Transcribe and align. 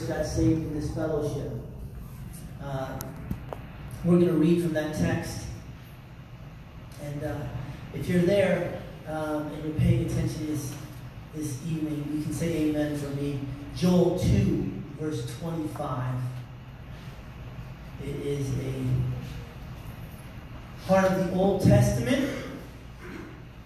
got 0.00 0.24
saved 0.24 0.62
in 0.62 0.74
this 0.74 0.94
fellowship. 0.94 1.52
Uh, 2.62 2.98
we're 4.04 4.18
going 4.18 4.26
to 4.26 4.32
read 4.34 4.62
from 4.62 4.72
that 4.72 4.94
text. 4.96 5.46
And 7.04 7.24
uh, 7.24 7.36
if 7.94 8.08
you're 8.08 8.22
there 8.22 8.80
um, 9.06 9.48
and 9.48 9.64
you're 9.64 9.74
paying 9.74 10.06
attention 10.06 10.46
this, 10.46 10.74
this 11.34 11.58
evening, 11.66 12.10
you 12.16 12.22
can 12.22 12.32
say 12.32 12.56
amen 12.68 12.96
for 12.96 13.08
me. 13.10 13.40
Joel 13.76 14.18
2, 14.18 14.72
verse 14.98 15.38
25. 15.38 16.14
It 18.04 18.16
is 18.26 18.48
a 18.58 18.84
part 20.88 21.04
of 21.04 21.26
the 21.26 21.32
Old 21.34 21.62
Testament. 21.62 22.28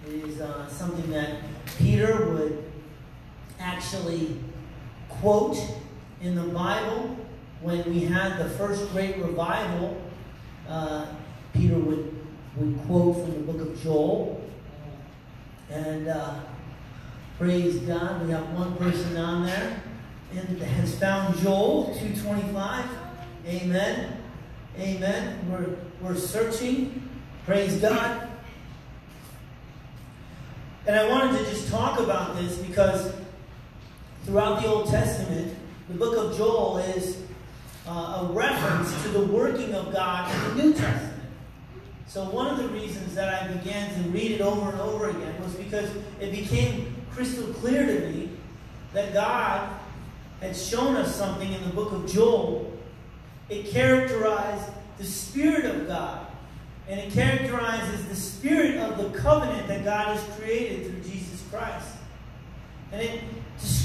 It 0.06 0.14
is 0.24 0.40
uh, 0.40 0.68
something 0.68 1.10
that 1.10 1.40
Peter 1.78 2.30
would 2.30 2.64
actually 3.58 4.36
quote 5.08 5.56
in 6.26 6.34
the 6.34 6.42
Bible 6.42 7.16
when 7.60 7.88
we 7.88 8.00
had 8.00 8.36
the 8.38 8.50
first 8.50 8.90
great 8.90 9.16
revival. 9.18 9.96
Uh, 10.68 11.06
Peter 11.54 11.78
would, 11.78 12.14
would 12.56 12.78
quote 12.86 13.14
from 13.16 13.32
the 13.32 13.52
book 13.52 13.60
of 13.60 13.80
Joel. 13.80 14.44
And 15.70 16.08
uh, 16.08 16.40
praise 17.38 17.76
God, 17.78 18.26
we 18.26 18.32
have 18.32 18.52
one 18.52 18.76
person 18.76 19.16
on 19.16 19.46
there 19.46 19.80
and 20.34 20.60
has 20.60 20.98
found 20.98 21.38
Joel 21.38 21.94
225. 21.94 22.84
Amen. 23.46 24.20
Amen. 24.78 25.38
We're, 25.48 25.76
we're 26.00 26.18
searching. 26.18 27.08
Praise 27.46 27.76
God. 27.76 28.28
And 30.88 30.96
I 30.96 31.08
wanted 31.08 31.38
to 31.38 31.44
just 31.44 31.70
talk 31.70 32.00
about 32.00 32.36
this 32.36 32.58
because 32.58 33.12
throughout 34.24 34.60
the 34.62 34.68
Old 34.68 34.88
Testament, 34.88 35.56
the 35.88 35.94
book 35.94 36.16
of 36.16 36.36
Joel 36.36 36.78
is 36.78 37.22
uh, 37.86 38.26
a 38.28 38.32
reference 38.32 39.02
to 39.02 39.08
the 39.10 39.22
working 39.22 39.74
of 39.74 39.92
God 39.92 40.32
in 40.34 40.56
the 40.56 40.64
New 40.64 40.72
Testament. 40.72 41.22
So, 42.08 42.24
one 42.24 42.48
of 42.48 42.58
the 42.58 42.68
reasons 42.68 43.14
that 43.14 43.42
I 43.42 43.52
began 43.52 44.02
to 44.02 44.08
read 44.10 44.32
it 44.32 44.40
over 44.40 44.70
and 44.70 44.80
over 44.80 45.10
again 45.10 45.40
was 45.42 45.54
because 45.54 45.90
it 46.20 46.32
became 46.32 46.94
crystal 47.12 47.46
clear 47.54 47.86
to 47.86 48.08
me 48.08 48.30
that 48.92 49.12
God 49.12 49.68
had 50.40 50.56
shown 50.56 50.96
us 50.96 51.14
something 51.14 51.52
in 51.52 51.62
the 51.64 51.70
book 51.70 51.92
of 51.92 52.10
Joel. 52.10 52.72
It 53.48 53.66
characterized 53.66 54.72
the 54.98 55.04
Spirit 55.04 55.64
of 55.66 55.86
God, 55.86 56.26
and 56.88 56.98
it 56.98 57.12
characterizes 57.12 58.06
the 58.06 58.16
spirit 58.16 58.76
of 58.76 58.98
the 58.98 59.16
covenant 59.18 59.68
that 59.68 59.84
God 59.84 60.16
has 60.16 60.38
created 60.38 60.86
through 60.86 61.12
Jesus 61.12 61.42
Christ. 61.50 61.88
And 62.92 63.02
it 63.02 63.20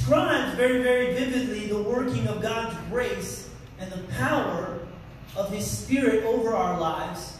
describes 0.02 0.56
very, 0.56 0.82
very 0.82 1.14
vividly 1.14 1.68
the 1.68 1.82
working 1.82 2.28
of 2.28 2.42
God's 2.42 2.76
grace 2.90 3.50
and 3.80 3.92
the 3.92 4.02
power 4.14 4.80
of 5.36 5.52
His 5.52 5.66
Spirit 5.66 6.24
over 6.24 6.56
our 6.56 6.80
lives. 6.80 7.38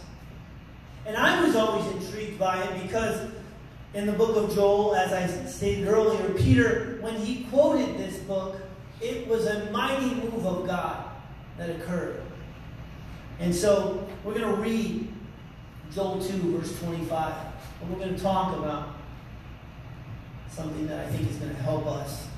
And 1.04 1.16
I 1.16 1.44
was 1.44 1.56
always 1.56 1.84
intrigued 1.96 2.38
by 2.38 2.62
it 2.62 2.82
because 2.84 3.28
in 3.94 4.06
the 4.06 4.12
book 4.12 4.36
of 4.36 4.54
Joel, 4.54 4.94
as 4.94 5.12
I 5.12 5.26
stated 5.46 5.88
earlier, 5.88 6.32
Peter, 6.34 6.98
when 7.00 7.16
he 7.16 7.44
quoted 7.50 7.98
this 7.98 8.18
book, 8.18 8.56
it 9.00 9.26
was 9.26 9.46
a 9.46 9.68
mighty 9.72 10.14
move 10.14 10.46
of 10.46 10.64
God 10.64 11.04
that 11.58 11.68
occurred. 11.68 12.22
And 13.40 13.52
so 13.52 14.06
we're 14.22 14.38
going 14.38 14.54
to 14.54 14.62
read 14.62 15.12
Joel 15.92 16.22
2, 16.22 16.58
verse 16.58 16.78
25. 16.78 17.34
And 17.80 17.90
we're 17.90 17.98
going 17.98 18.14
to 18.14 18.22
talk 18.22 18.56
about 18.56 18.90
something 20.48 20.86
that 20.86 21.00
I 21.00 21.10
think 21.10 21.28
is 21.28 21.36
going 21.38 21.54
to 21.54 21.62
help 21.62 21.86
us. 21.86 22.28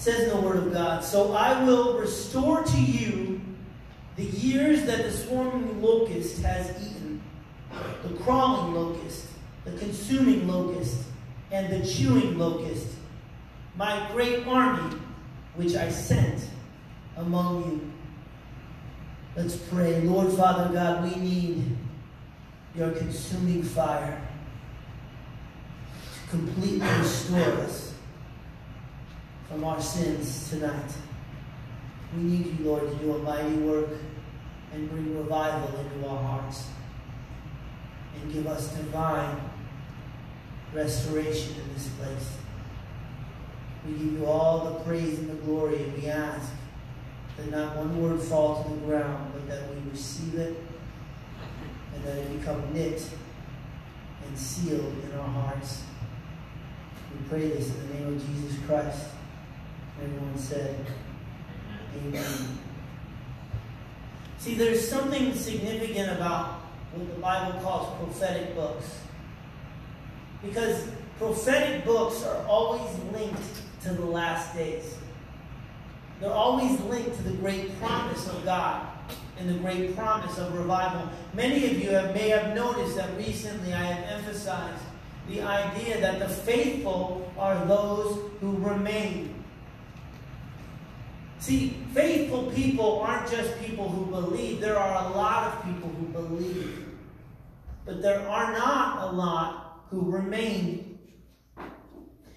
Says 0.00 0.32
the 0.32 0.40
Word 0.40 0.56
of 0.56 0.72
God, 0.72 1.04
So 1.04 1.34
I 1.34 1.62
will 1.62 1.98
restore 1.98 2.62
to 2.62 2.80
you 2.80 3.38
the 4.16 4.24
years 4.24 4.84
that 4.84 5.02
the 5.02 5.12
swarming 5.12 5.82
locust 5.82 6.40
has 6.40 6.70
eaten, 6.80 7.20
the 8.02 8.14
crawling 8.20 8.74
locust, 8.74 9.26
the 9.66 9.72
consuming 9.72 10.48
locust, 10.48 11.02
and 11.52 11.70
the 11.70 11.86
chewing 11.86 12.38
locust, 12.38 12.86
my 13.76 14.08
great 14.12 14.46
army 14.46 14.96
which 15.54 15.74
I 15.74 15.90
sent 15.90 16.48
among 17.18 17.64
you. 17.64 17.92
Let's 19.36 19.56
pray. 19.56 20.00
Lord 20.00 20.32
Father 20.32 20.72
God, 20.72 21.04
we 21.04 21.14
need 21.20 21.76
your 22.74 22.92
consuming 22.92 23.62
fire 23.62 24.18
to 26.14 26.30
completely 26.30 26.88
restore 26.88 27.52
us 27.64 27.89
from 29.50 29.64
our 29.64 29.80
sins 29.80 30.48
tonight. 30.48 30.92
We 32.16 32.22
need 32.22 32.58
you, 32.58 32.64
Lord, 32.66 32.88
to 32.88 32.96
do 32.96 33.16
a 33.16 33.18
mighty 33.18 33.56
work 33.56 33.88
and 34.72 34.88
bring 34.88 35.16
revival 35.16 35.76
into 35.80 36.08
our 36.08 36.22
hearts 36.22 36.68
and 38.14 38.32
give 38.32 38.46
us 38.46 38.72
divine 38.74 39.40
restoration 40.72 41.54
in 41.60 41.74
this 41.74 41.88
place. 41.88 42.36
We 43.84 43.92
give 43.92 44.12
you 44.20 44.26
all 44.26 44.70
the 44.70 44.80
praise 44.80 45.18
and 45.18 45.30
the 45.30 45.34
glory, 45.34 45.82
and 45.82 46.00
we 46.00 46.06
ask 46.06 46.52
that 47.36 47.50
not 47.50 47.76
one 47.76 48.00
word 48.00 48.20
fall 48.20 48.62
to 48.62 48.70
the 48.70 48.86
ground, 48.86 49.32
but 49.32 49.48
that 49.48 49.68
we 49.74 49.90
receive 49.90 50.34
it 50.36 50.56
and 51.94 52.04
that 52.04 52.18
it 52.18 52.38
become 52.38 52.72
knit 52.72 53.02
and 54.26 54.38
sealed 54.38 54.94
in 55.02 55.18
our 55.18 55.28
hearts. 55.28 55.82
We 57.12 57.28
pray 57.28 57.48
this 57.48 57.70
in 57.70 57.88
the 57.88 57.94
name 57.94 58.08
of 58.14 58.26
Jesus 58.26 58.56
Christ. 58.64 59.06
Everyone 60.02 60.38
said, 60.38 60.86
Amen. 61.96 62.58
See, 64.38 64.54
there's 64.54 64.88
something 64.88 65.34
significant 65.34 66.12
about 66.12 66.60
what 66.92 67.14
the 67.14 67.20
Bible 67.20 67.60
calls 67.60 67.96
prophetic 67.98 68.54
books. 68.54 69.00
Because 70.42 70.88
prophetic 71.18 71.84
books 71.84 72.24
are 72.24 72.46
always 72.46 72.90
linked 73.12 73.42
to 73.82 73.92
the 73.92 74.06
last 74.06 74.54
days. 74.54 74.96
They're 76.20 76.32
always 76.32 76.80
linked 76.80 77.16
to 77.16 77.22
the 77.22 77.36
great 77.36 77.78
promise 77.80 78.26
of 78.28 78.44
God 78.44 78.86
and 79.38 79.48
the 79.48 79.58
great 79.58 79.96
promise 79.96 80.38
of 80.38 80.56
revival. 80.56 81.08
Many 81.34 81.66
of 81.66 81.78
you 81.78 81.90
have, 81.90 82.14
may 82.14 82.28
have 82.28 82.54
noticed 82.54 82.96
that 82.96 83.16
recently 83.16 83.72
I 83.72 83.82
have 83.84 84.18
emphasized 84.18 84.82
the 85.28 85.42
idea 85.42 86.00
that 86.00 86.18
the 86.18 86.28
faithful 86.28 87.30
are 87.38 87.64
those 87.66 88.18
who 88.40 88.56
remain. 88.58 89.39
See, 91.40 91.70
faithful 91.94 92.50
people 92.52 93.00
aren't 93.00 93.30
just 93.30 93.58
people 93.60 93.88
who 93.88 94.04
believe. 94.10 94.60
There 94.60 94.78
are 94.78 95.10
a 95.10 95.16
lot 95.16 95.48
of 95.48 95.64
people 95.64 95.88
who 95.88 96.06
believe. 96.08 96.86
But 97.86 98.02
there 98.02 98.28
are 98.28 98.52
not 98.52 99.08
a 99.08 99.12
lot 99.12 99.86
who 99.88 100.10
remain. 100.10 100.98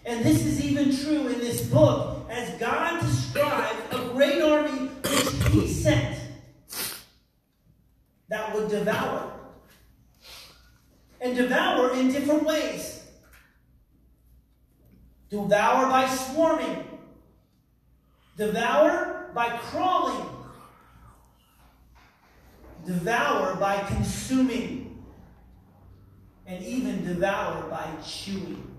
And 0.06 0.24
this 0.24 0.46
is 0.46 0.64
even 0.64 0.96
true 0.96 1.28
in 1.28 1.40
this 1.40 1.68
book 1.68 2.26
as 2.30 2.58
God 2.60 3.02
describes 3.02 3.78
a 3.92 4.10
great 4.14 4.42
army 4.42 4.88
which 4.88 5.52
he 5.52 5.68
sent 5.68 6.18
that 8.30 8.56
would 8.56 8.70
devour. 8.70 9.32
And 11.20 11.36
devour 11.36 11.94
in 11.94 12.10
different 12.10 12.44
ways. 12.44 13.06
Devour 15.30 15.90
by 15.90 16.08
swarming. 16.08 16.93
Devour 18.38 19.32
by 19.34 19.50
crawling. 19.58 20.28
Devour 22.86 23.56
by 23.56 23.78
consuming. 23.88 25.04
And 26.46 26.64
even 26.64 27.06
devour 27.06 27.70
by 27.70 27.88
chewing. 28.06 28.70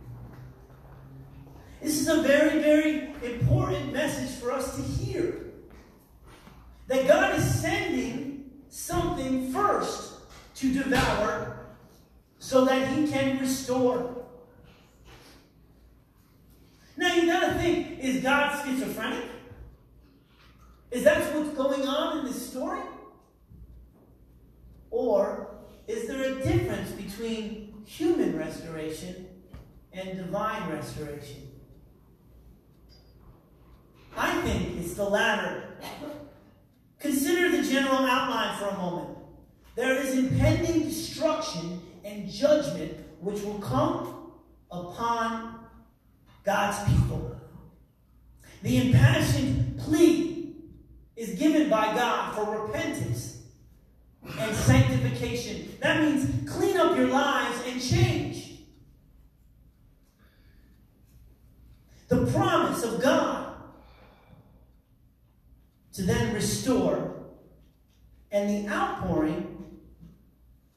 This 1.80 2.00
is 2.00 2.08
a 2.08 2.22
very, 2.22 2.60
very 2.60 3.12
important 3.22 3.92
message 3.92 4.38
for 4.38 4.52
us 4.52 4.76
to 4.76 4.82
hear. 4.82 5.44
That 6.88 7.06
God 7.06 7.38
is 7.38 7.60
sending 7.60 8.50
something 8.68 9.52
first 9.52 10.14
to 10.56 10.72
devour 10.72 11.66
so 12.38 12.64
that 12.64 12.88
he 12.88 13.06
can 13.08 13.38
restore. 13.38 14.24
Now 16.96 17.14
you 17.14 17.26
gotta 17.26 17.54
think, 17.54 17.98
is 18.00 18.22
God 18.22 18.64
schizophrenic? 18.64 19.33
Is 20.94 21.02
that 21.02 21.34
what's 21.34 21.56
going 21.56 21.88
on 21.88 22.18
in 22.18 22.24
this 22.24 22.50
story? 22.50 22.80
Or 24.92 25.56
is 25.88 26.06
there 26.06 26.22
a 26.22 26.34
difference 26.36 26.92
between 26.92 27.74
human 27.84 28.38
restoration 28.38 29.26
and 29.92 30.16
divine 30.16 30.70
restoration? 30.70 31.50
I 34.16 34.40
think 34.42 34.78
it's 34.78 34.94
the 34.94 35.02
latter. 35.02 35.64
Consider 37.00 37.56
the 37.56 37.68
general 37.68 38.06
outline 38.06 38.56
for 38.56 38.66
a 38.66 38.76
moment. 38.76 39.18
There 39.74 39.94
is 39.94 40.16
impending 40.16 40.84
destruction 40.84 41.82
and 42.04 42.30
judgment 42.30 42.92
which 43.20 43.42
will 43.42 43.58
come 43.58 44.30
upon 44.70 45.58
God's 46.44 46.88
people. 46.88 47.36
The 48.62 48.76
impassioned 48.86 49.80
plea 49.80 50.33
for 52.34 52.66
repentance 52.66 53.42
and 54.38 54.56
sanctification. 54.56 55.68
That 55.80 56.02
means 56.02 56.50
clean 56.50 56.76
up 56.76 56.96
your 56.96 57.08
lives 57.08 57.58
and 57.66 57.80
change. 57.80 58.60
The 62.08 62.26
promise 62.26 62.82
of 62.84 63.02
God 63.02 63.56
to 65.94 66.02
then 66.02 66.34
restore 66.34 67.14
and 68.30 68.50
the 68.50 68.70
outpouring 68.70 69.50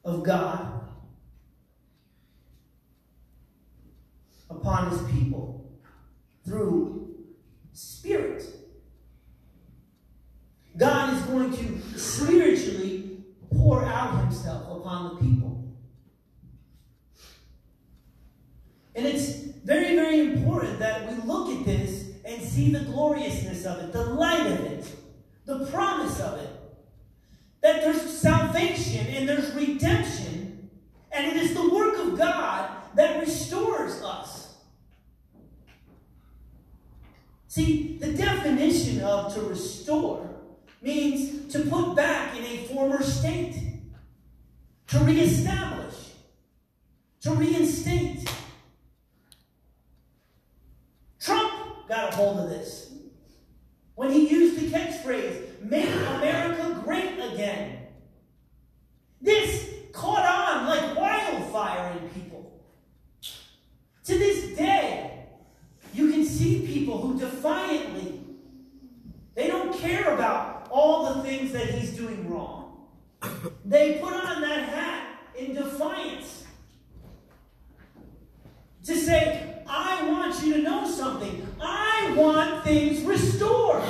of 0.06 0.24
God 0.24 0.81
upon 4.50 4.92
his 4.92 5.01
people 5.12 5.69
through 6.45 7.16
spirit. 7.74 8.37
God 10.78 11.16
is 11.16 11.22
going 11.24 11.52
to 11.58 12.00
spiritually 12.00 13.24
pour 13.52 13.84
out 13.84 14.20
himself 14.22 14.80
upon 14.80 15.16
the 15.16 15.22
people. 15.22 15.76
And 18.96 19.06
it's 19.06 19.38
very, 19.64 19.96
very 19.96 20.20
important 20.22 20.80
that 20.80 21.10
we 21.10 21.22
look 21.28 21.50
at 21.50 21.66
this 21.66 22.12
and 22.26 22.42
see 22.42 22.72
the 22.72 22.82
gloriousness 22.82 23.66
of 23.66 23.80
it, 23.80 23.92
the 23.92 24.06
light 24.06 24.46
of 24.46 24.60
it, 24.66 24.88
the 25.46 25.66
promise 25.68 26.20
of 26.20 26.40
it. 26.40 26.50
That 27.62 27.82
there's 27.82 28.02
salvation 28.02 29.08
and 29.08 29.28
there's 29.28 29.54
redemption, 29.56 30.70
and 31.12 31.26
it 31.26 31.38
is 31.38 31.54
the 31.54 31.70
work 31.70 31.98
of 31.98 32.18
God 32.18 32.70
that 32.96 33.20
restores 33.20 34.02
us. 34.04 34.56
See, 37.48 37.98
the 38.00 38.14
definition 38.14 39.02
of 39.02 39.34
to 39.34 39.42
restore 39.42 40.27
means 40.82 41.52
to 41.54 41.60
put 41.62 41.96
back 41.96 42.38
in 42.38 42.44
a 42.44 42.68
former 42.68 43.02
state, 43.04 43.56
to 44.88 45.00
reestablish, 45.00 45.96
to 47.22 47.32
reinstate. 47.32 48.30
Trump 51.20 51.88
got 51.88 52.14
a 52.14 52.16
hold 52.16 52.40
of 52.40 52.50
this 52.50 52.88
when 53.98 54.12
he 54.12 54.30
used 54.30 54.60
the 54.60 54.70
catchphrase, 54.70 55.60
make 55.64 55.90
America 55.90 56.80
great 56.84 57.18
again. 57.20 57.80
This 59.20 59.74
caught 59.92 60.24
on 60.24 60.68
like 60.68 60.96
wildfire 60.96 61.98
in 61.98 62.10
people. 62.10 62.62
To 64.04 64.18
this 64.20 64.56
day, 64.56 65.26
you 65.96 66.12
can 66.12 66.24
see 66.24 66.68
people 66.68 67.02
who 67.02 67.20
defiantly, 67.20 68.22
they 69.34 69.48
don't 69.48 69.76
care 69.80 70.14
about 70.14 70.68
all 70.70 71.16
the 71.16 71.17
things 71.28 71.52
that 71.52 71.70
he's 71.72 71.92
doing 71.92 72.30
wrong. 72.30 72.88
They 73.66 74.00
put 74.02 74.14
on 74.14 74.40
that 74.42 74.70
hat 74.70 75.20
in 75.38 75.54
defiance 75.54 76.46
to 78.86 78.96
say, 78.96 79.62
I 79.68 80.08
want 80.10 80.42
you 80.42 80.54
to 80.54 80.62
know 80.62 80.90
something. 80.90 81.46
I 81.60 82.14
want 82.16 82.64
things 82.64 83.02
restored. 83.02 83.84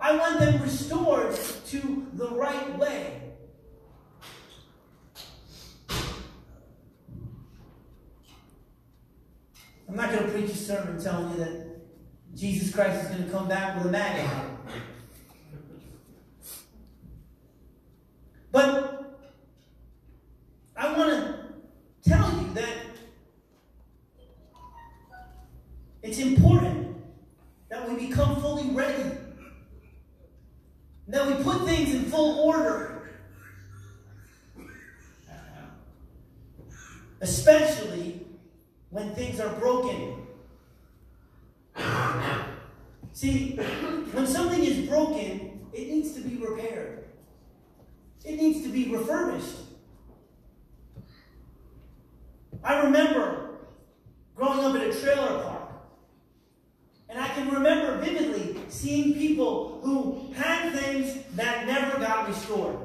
I 0.00 0.16
want 0.16 0.40
them 0.40 0.62
restored 0.62 1.34
to 1.66 2.06
the 2.14 2.30
right 2.30 2.78
way. 2.78 3.20
I'm 9.86 9.96
not 9.96 10.10
going 10.10 10.24
to 10.24 10.32
preach 10.32 10.50
a 10.50 10.56
sermon 10.56 11.02
telling 11.02 11.30
you 11.32 11.44
that 11.44 11.73
Jesus 12.34 12.74
Christ 12.74 13.04
is 13.04 13.08
going 13.10 13.24
to 13.24 13.30
come 13.30 13.48
back 13.48 13.76
with 13.76 13.86
a 13.86 13.90
maggot. 13.90 14.28
But 18.50 19.20
I 20.76 20.96
want 20.96 21.10
to 21.10 22.08
tell 22.08 22.28
you 22.40 22.52
that 22.54 22.76
it's 26.02 26.18
important 26.18 26.96
that 27.68 27.88
we 27.88 28.06
become 28.06 28.40
fully 28.40 28.68
ready, 28.70 29.16
that 31.08 31.26
we 31.26 31.42
put 31.44 31.64
things 31.64 31.94
in 31.94 32.04
full 32.06 32.40
order, 32.40 33.10
especially 37.20 38.26
when 38.90 39.14
things 39.14 39.38
are 39.38 39.54
broken. 39.54 40.23
See, 43.14 43.54
when 44.12 44.26
something 44.26 44.62
is 44.62 44.88
broken, 44.88 45.66
it 45.72 45.88
needs 45.88 46.14
to 46.14 46.20
be 46.20 46.36
repaired. 46.36 47.04
It 48.24 48.36
needs 48.36 48.64
to 48.64 48.72
be 48.72 48.90
refurbished. 48.90 49.54
I 52.64 52.82
remember 52.82 53.58
growing 54.34 54.64
up 54.64 54.74
at 54.74 54.88
a 54.88 55.00
trailer 55.00 55.42
park. 55.44 55.70
And 57.08 57.20
I 57.20 57.28
can 57.28 57.50
remember 57.50 57.98
vividly 57.98 58.60
seeing 58.68 59.14
people 59.14 59.80
who 59.84 60.32
had 60.32 60.72
things 60.72 61.22
that 61.36 61.68
never 61.68 62.00
got 62.00 62.26
restored. 62.26 62.78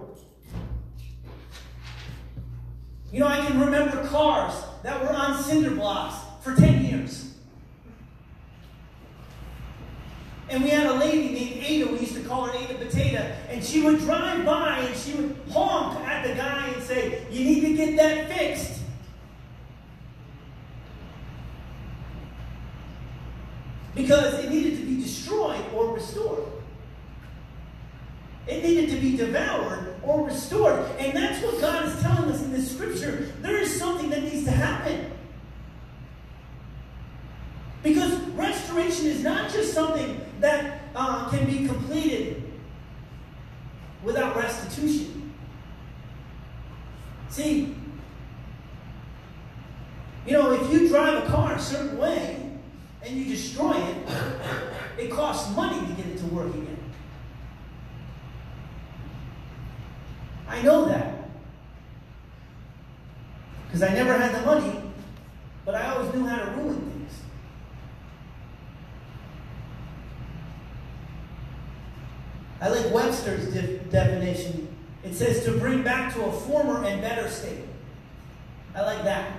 You 3.12 3.22
know, 3.22 3.28
I 3.28 3.44
can 3.48 3.60
remember 3.60 4.08
cars 4.08 4.54
that 4.84 5.02
were 5.02 5.12
on 5.12 5.42
cinder 5.42 5.72
blocks 5.72 6.18
for 6.44 6.56
10 6.56 6.86
years. 6.86 7.30
And 10.50 10.64
we 10.64 10.72
had 10.72 10.88
a 10.88 10.94
lady 10.94 11.30
named 11.30 11.64
Ada, 11.64 11.92
we 11.92 12.00
used 12.00 12.16
to 12.16 12.24
call 12.24 12.46
her 12.46 12.54
Ada 12.58 12.74
Potato, 12.74 13.20
and 13.50 13.64
she 13.64 13.82
would 13.82 14.00
drive 14.00 14.44
by 14.46 14.80
and 14.80 14.98
she 14.98 15.14
would 15.14 15.36
honk 15.52 16.00
at 16.00 16.26
the 16.26 16.34
guy 16.34 16.68
and 16.70 16.84
say, 16.84 17.24
You 17.30 17.46
need 17.46 17.62
to 17.62 17.76
get 17.76 17.96
that 17.98 18.36
fixed. 18.36 18.82
Because 23.94 24.40
it 24.40 24.50
needed 24.50 24.80
to 24.80 24.86
be 24.86 25.02
destroyed 25.02 25.62
or 25.76 25.94
restored. 25.94 26.46
It 28.48 28.64
needed 28.64 28.90
to 28.90 28.96
be 29.00 29.18
devoured 29.18 29.96
or 30.02 30.26
restored. 30.26 30.84
And 30.98 31.16
that's 31.16 31.44
what 31.44 31.62
God 31.62 31.86
is 31.86 32.02
telling 32.02 32.32
us 32.32 32.42
in 32.42 32.52
this 32.52 32.72
scripture. 32.72 33.32
There 33.42 33.58
is 33.58 33.78
something 33.78 34.10
that 34.10 34.24
needs 34.24 34.46
to 34.46 34.52
happen. 34.52 35.12
Because 37.84 38.20
restoration 38.30 39.08
is 39.08 39.22
not 39.24 39.52
just 39.52 39.74
something 39.74 40.20
that 40.40 40.82
uh, 40.96 41.30
can 41.30 41.46
be 41.46 41.68
completed 41.68 42.44
without 44.04 44.36
restitution. 44.36 45.34
See, 47.30 47.76
you 50.26 50.34
know, 50.34 50.52
if 50.52 50.72
you 50.72 50.88
drive 50.88 51.24
a 51.24 51.28
car 51.28 51.54
a 51.54 51.60
certain 51.60 51.98
way 51.98 52.52
and 53.06 53.16
you 53.16 53.26
destroy 53.26 53.78
it, 53.78 53.98
it 54.98 55.12
costs 55.12 55.56
money 55.56 55.80
to 55.88 55.94
get 55.94 56.06
it 56.08 56.18
to 56.20 56.26
work 56.26 56.54
again. 56.54 56.78
I 60.48 60.62
know 60.62 60.86
that. 60.86 61.16
Because 63.68 63.84
I 63.84 63.94
never 63.94 64.18
had 64.18 64.34
the 64.34 64.46
money, 64.46 64.82
but 65.64 65.76
I 65.76 65.94
always 65.94 66.12
knew 66.14 66.26
how 66.26 66.44
to 66.44 66.52
ruin 66.52 66.82
things. 66.90 67.22
I 72.60 72.70
like 72.70 72.92
Webster's 72.92 73.54
de- 73.54 73.78
definition. 73.90 74.76
It 75.04 75.14
says 75.14 75.46
to 75.46 75.52
bring 75.52 75.84
back 75.84 76.09
to 76.20 76.26
a 76.26 76.32
former 76.32 76.84
and 76.84 77.02
better 77.02 77.30
state. 77.30 77.64
I 78.76 78.82
like 78.82 79.04
that. 79.04 79.32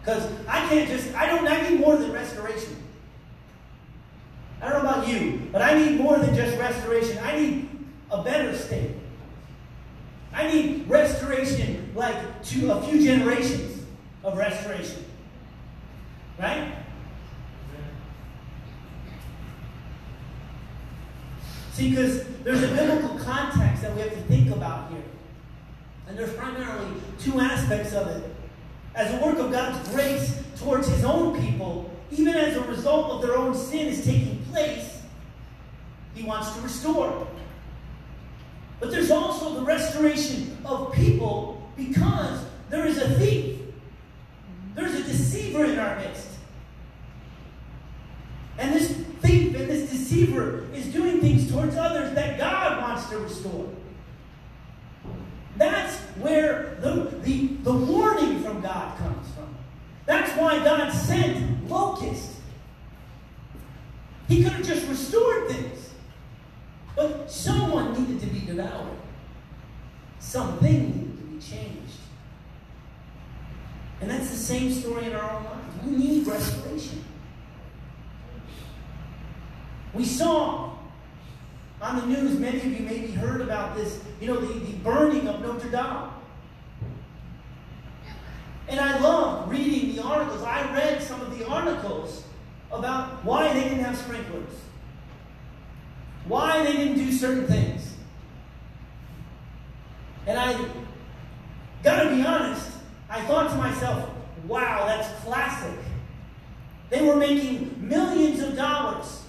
Because 0.00 0.30
I 0.48 0.66
can't 0.68 0.88
just, 0.88 1.14
I 1.14 1.26
don't, 1.26 1.46
I 1.46 1.68
need 1.68 1.80
more 1.80 1.96
than 1.96 2.12
restoration. 2.12 2.76
I 4.62 4.68
don't 4.68 4.84
know 4.84 4.90
about 4.90 5.08
you, 5.08 5.48
but 5.52 5.62
I 5.62 5.74
need 5.74 5.98
more 5.98 6.18
than 6.18 6.34
just 6.34 6.56
restoration. 6.58 7.18
I 7.22 7.38
need 7.38 7.68
a 8.10 8.22
better 8.22 8.56
state. 8.56 8.92
I 10.32 10.50
need 10.52 10.88
restoration 10.88 11.92
like 11.94 12.42
to 12.44 12.72
a 12.72 12.82
few 12.82 13.02
generations 13.02 13.84
of 14.22 14.38
restoration. 14.38 15.04
Right? 16.38 16.74
See, 21.72 21.90
because 21.90 22.24
there's 22.44 22.62
a 22.62 22.68
biblical 22.68 23.18
context 23.18 23.82
that 23.82 23.94
we 23.94 24.02
have 24.02 24.12
to 24.12 24.20
think 24.22 24.50
about 24.50 24.90
here. 24.90 25.02
And 26.10 26.18
there's 26.18 26.34
primarily 26.34 26.88
two 27.20 27.38
aspects 27.40 27.94
of 27.94 28.08
it. 28.08 28.34
As 28.96 29.14
a 29.14 29.24
work 29.24 29.38
of 29.38 29.52
God's 29.52 29.88
grace 29.90 30.42
towards 30.58 30.88
his 30.88 31.04
own 31.04 31.40
people, 31.40 31.88
even 32.10 32.34
as 32.34 32.56
a 32.56 32.62
result 32.62 33.12
of 33.12 33.22
their 33.22 33.36
own 33.36 33.54
sin 33.54 33.86
is 33.86 34.04
taking 34.04 34.44
place, 34.46 35.02
he 36.14 36.24
wants 36.24 36.52
to 36.56 36.60
restore. 36.62 37.28
But 38.80 38.90
there's 38.90 39.12
also 39.12 39.54
the 39.54 39.62
restoration 39.64 40.58
of 40.64 40.92
people 40.92 41.70
because 41.76 42.44
there 42.70 42.86
is 42.86 42.98
a 42.98 43.08
thief. 43.10 43.60
There's 44.74 44.98
And 48.60 48.74
this 48.74 48.90
thief 49.22 49.54
and 49.56 49.68
this 49.68 49.90
deceiver 49.90 50.66
is 50.74 50.86
doing 50.92 51.20
things 51.20 51.50
towards 51.50 51.76
others 51.76 52.14
that 52.14 52.38
God 52.38 52.82
wants 52.82 53.08
to 53.08 53.18
restore. 53.18 53.68
That's 55.56 55.96
where 56.18 56.76
the, 56.80 57.10
the, 57.22 57.46
the 57.62 57.72
warning 57.72 58.42
from 58.42 58.60
God 58.60 58.98
comes 58.98 59.34
from. 59.34 59.54
That's 60.04 60.30
why 60.38 60.58
God 60.62 60.90
sent 60.92 61.68
locusts. 61.68 62.38
He 64.28 64.42
could 64.42 64.52
have 64.52 64.66
just 64.66 64.86
restored 64.88 65.48
things. 65.48 65.90
But 66.94 67.30
someone 67.30 67.98
needed 67.98 68.20
to 68.20 68.26
be 68.26 68.40
devoured. 68.40 68.96
Something 70.18 70.82
needed 70.82 71.18
to 71.18 71.24
be 71.24 71.40
changed. 71.40 71.79
And 74.00 74.10
that's 74.10 74.30
the 74.30 74.36
same 74.36 74.72
story 74.72 75.06
in 75.06 75.14
our 75.14 75.30
own 75.30 75.44
lives. 75.44 75.84
We 75.84 75.96
need 75.96 76.26
restoration. 76.26 77.04
We 79.92 80.04
saw 80.04 80.70
on 81.82 82.00
the 82.00 82.06
news, 82.06 82.38
many 82.38 82.58
of 82.58 82.66
you 82.66 82.80
maybe 82.80 83.12
heard 83.12 83.40
about 83.40 83.76
this, 83.76 84.02
you 84.20 84.26
know, 84.26 84.38
the, 84.38 84.58
the 84.58 84.72
burning 84.78 85.26
of 85.28 85.40
Notre 85.40 85.70
Dame. 85.70 86.10
And 88.68 88.78
I 88.78 89.00
love 89.00 89.50
reading 89.50 89.96
the 89.96 90.02
articles. 90.02 90.42
I 90.42 90.62
read 90.72 91.02
some 91.02 91.20
of 91.20 91.36
the 91.36 91.46
articles 91.46 92.24
about 92.70 93.24
why 93.24 93.52
they 93.52 93.64
didn't 93.64 93.84
have 93.84 93.96
sprinklers, 93.96 94.52
why 96.26 96.62
they 96.62 96.72
didn't 96.72 96.94
do 96.94 97.10
certain 97.10 97.46
things. 97.46 97.94
And 100.26 100.38
I 100.38 100.52
got 101.82 102.04
to 102.04 102.14
be 102.14 102.24
honest, 102.24 102.70
I 103.10 103.20
thought 103.22 103.50
to 103.50 103.56
myself, 103.56 104.08
wow, 104.46 104.86
that's 104.86 105.08
classic. 105.24 105.76
They 106.90 107.02
were 107.02 107.16
making 107.16 107.76
millions 107.76 108.40
of 108.40 108.56
dollars. 108.56 109.24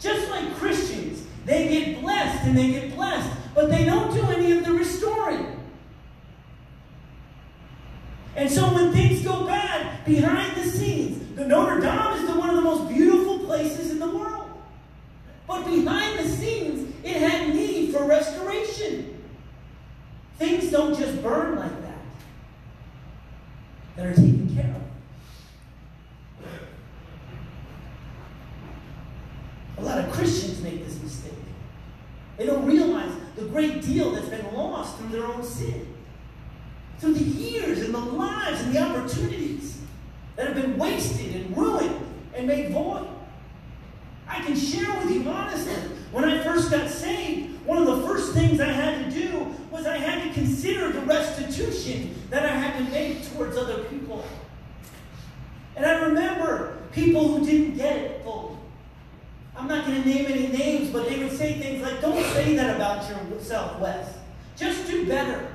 Just 0.00 0.28
like 0.28 0.54
Christians, 0.56 1.24
they 1.44 1.68
get 1.68 2.00
blessed 2.00 2.44
and 2.44 2.58
they 2.58 2.72
get 2.72 2.94
blessed, 2.94 3.30
but 3.54 3.70
they 3.70 3.84
don't 3.84 4.12
do 4.12 4.22
any 4.26 4.52
of 4.52 4.64
the 4.64 4.72
restoring. 4.72 5.60
And 8.36 8.50
so 8.50 8.74
when 8.74 8.92
things 8.92 9.22
go 9.22 9.46
bad 9.46 10.04
behind 10.04 10.56
the 10.56 10.68
scenes, 10.68 11.36
the 11.36 11.46
Notre 11.46 11.80
Dame 11.80 12.14
is 12.14 12.26
the, 12.26 12.34
one 12.34 12.50
of 12.50 12.56
the 12.56 12.62
most 12.62 12.88
beautiful 12.92 13.38
places 13.40 13.92
in 13.92 14.00
the 14.00 14.08
world. 14.08 14.50
But 15.46 15.64
behind 15.64 16.18
the 16.18 16.28
scenes, 16.28 16.92
it 17.04 17.16
had 17.16 17.54
need 17.54 17.92
for 17.94 18.04
restoration. 18.04 19.22
Things 20.38 20.70
don't 20.72 20.98
just 20.98 21.22
burn 21.22 21.56
like 21.56 21.80
that. 21.82 21.83
That 23.96 24.06
are 24.06 24.14
taken 24.14 24.54
care 24.54 24.74
of. 24.74 24.82
A 29.78 29.82
lot 29.82 29.98
of 29.98 30.10
Christians 30.12 30.60
make 30.62 30.84
this 30.84 31.00
mistake. 31.02 31.32
They 32.36 32.46
don't 32.46 32.66
realize 32.66 33.12
the 33.36 33.44
great 33.44 33.82
deal 33.82 34.10
that's 34.12 34.28
been 34.28 34.52
lost 34.54 34.98
through 34.98 35.08
their 35.08 35.26
own 35.26 35.44
sin 35.44 35.94
through 36.98 37.14
the 37.14 37.24
years 37.24 37.80
and 37.80 37.94
the 37.94 37.98
lives 37.98 38.62
and 38.62 38.74
the 38.74 38.80
opportunities 38.80 39.78
that 40.36 40.46
have 40.46 40.56
been 40.56 40.78
wasted 40.78 41.36
and 41.36 41.56
ruined 41.56 42.00
and 42.34 42.46
made 42.46 42.70
void. 42.70 43.06
I 44.26 44.42
can 44.42 44.56
share 44.56 44.90
with 44.98 45.10
you 45.10 45.28
honestly, 45.28 45.74
when 46.12 46.24
I 46.24 46.42
first 46.42 46.70
got 46.70 46.88
saved, 46.88 47.60
one 47.66 47.78
of 47.78 47.86
the 47.86 48.06
first 48.06 48.32
things 48.32 48.60
I 48.60 48.68
had 48.68 49.12
to 49.12 49.20
do 49.20 49.54
was 49.70 49.86
I 49.86 49.98
had 49.98 50.26
to 50.26 50.32
consider 50.32 50.92
the 50.92 51.00
restitution 51.00 52.14
that 52.30 52.44
I 52.44 52.48
had 52.48 52.78
to 52.78 52.90
make 52.90 53.30
towards 53.32 53.56
other 53.56 53.84
people. 53.84 54.24
And 55.76 55.84
I 55.84 56.04
remember 56.04 56.78
people 56.92 57.28
who 57.28 57.44
didn't 57.44 57.76
get 57.76 57.96
it 57.96 58.24
fully. 58.24 58.56
I'm 59.56 59.68
going 59.86 60.02
to 60.02 60.08
name 60.08 60.26
any 60.26 60.46
names, 60.48 60.90
but 60.90 61.08
they 61.08 61.18
would 61.18 61.32
say 61.32 61.58
things 61.58 61.82
like, 61.82 62.00
don't 62.00 62.22
say 62.32 62.54
that 62.56 62.76
about 62.76 63.08
yourself, 63.30 63.80
Wes. 63.80 64.14
Just 64.56 64.86
do 64.86 65.06
better. 65.06 65.52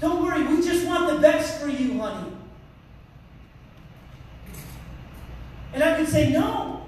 Don't 0.00 0.22
worry, 0.22 0.42
we 0.46 0.62
just 0.62 0.86
want 0.86 1.10
the 1.10 1.20
best 1.20 1.60
for 1.60 1.68
you, 1.68 1.98
honey. 1.98 2.32
And 5.72 5.82
I 5.82 5.96
could 5.96 6.08
say, 6.08 6.30
no. 6.30 6.86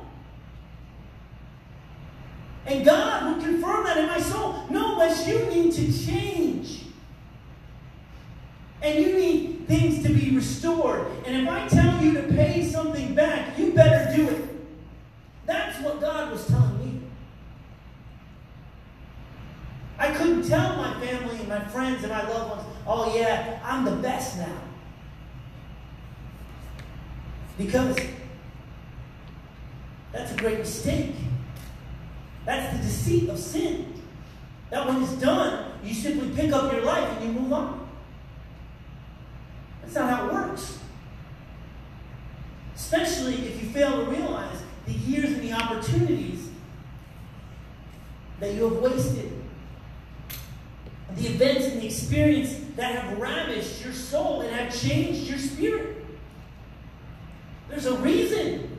And 2.67 2.85
God 2.85 3.37
would 3.37 3.45
confirm 3.45 3.85
that 3.85 3.97
in 3.97 4.07
my 4.07 4.21
soul. 4.21 4.65
No, 4.71 4.99
Wes, 4.99 5.27
you 5.27 5.47
need 5.47 5.73
to 5.73 6.07
change. 6.07 6.83
And 8.83 8.99
you 9.05 9.15
need 9.15 9.67
things 9.67 10.03
to 10.05 10.13
be 10.13 10.35
restored. 10.37 11.07
And 11.25 11.37
if 11.37 11.49
I 11.49 11.67
tell 11.69 12.03
you 12.03 12.13
to 12.15 12.23
pay 12.35 12.65
something 12.65 13.15
back, 13.15 13.59
you 13.59 13.73
better 13.73 14.15
do 14.17 14.29
it. 14.29 14.49
That's 15.47 15.81
what 15.81 16.01
God 16.01 16.31
was 16.31 16.47
telling 16.47 16.79
me. 16.79 17.01
I 19.99 20.13
couldn't 20.13 20.47
tell 20.47 20.77
my 20.77 21.01
family 21.01 21.36
and 21.51 21.63
my 21.63 21.69
friends 21.71 22.03
and 22.03 22.13
my 22.13 22.29
loved 22.29 22.51
ones, 22.51 22.63
oh 22.87 23.17
yeah, 23.17 23.61
I'm 23.65 23.85
the 23.85 23.93
best 23.93 24.39
now. 24.39 24.59
Because 27.57 27.97
that's 30.13 30.33
a 30.33 30.37
great 30.37 30.59
mistake. 30.59 31.15
That's 32.45 32.77
the 32.77 32.83
deceit 32.83 33.29
of 33.29 33.39
sin. 33.39 33.95
That 34.71 34.87
when 34.87 35.03
it's 35.03 35.13
done, 35.13 35.73
you 35.83 35.95
simply 35.95 36.31
pick 36.31 36.53
up 36.53 36.73
your 36.73 36.83
life 36.83 37.09
and 37.17 37.25
you 37.25 37.41
move 37.41 37.53
on. 37.53 37.89
That's 39.83 39.95
not 39.95 40.11
how 40.11 40.27
it 40.27 40.33
works. 40.33 40.81
Especially 42.75 43.35
if 43.35 43.63
you 43.63 43.69
fail 43.71 44.05
to 44.05 44.11
realize 44.11 44.63
the 44.87 44.93
years 44.93 45.31
and 45.31 45.43
the 45.43 45.53
opportunities 45.53 46.49
that 48.41 48.53
you 48.53 48.65
have 48.65 48.79
wasted 48.79 49.36
the 51.27 51.35
events 51.35 51.67
and 51.67 51.83
the 51.83 51.87
experience 51.87 52.57
that 52.77 52.95
have 52.95 53.19
ravished 53.19 53.85
your 53.85 53.93
soul 53.93 54.43
and 54.43 54.55
have 54.55 54.81
changed 54.81 55.29
your 55.29 55.39
spirit. 55.39 56.05
There's 57.69 57.87
a 57.87 57.97
reason. 57.97 58.79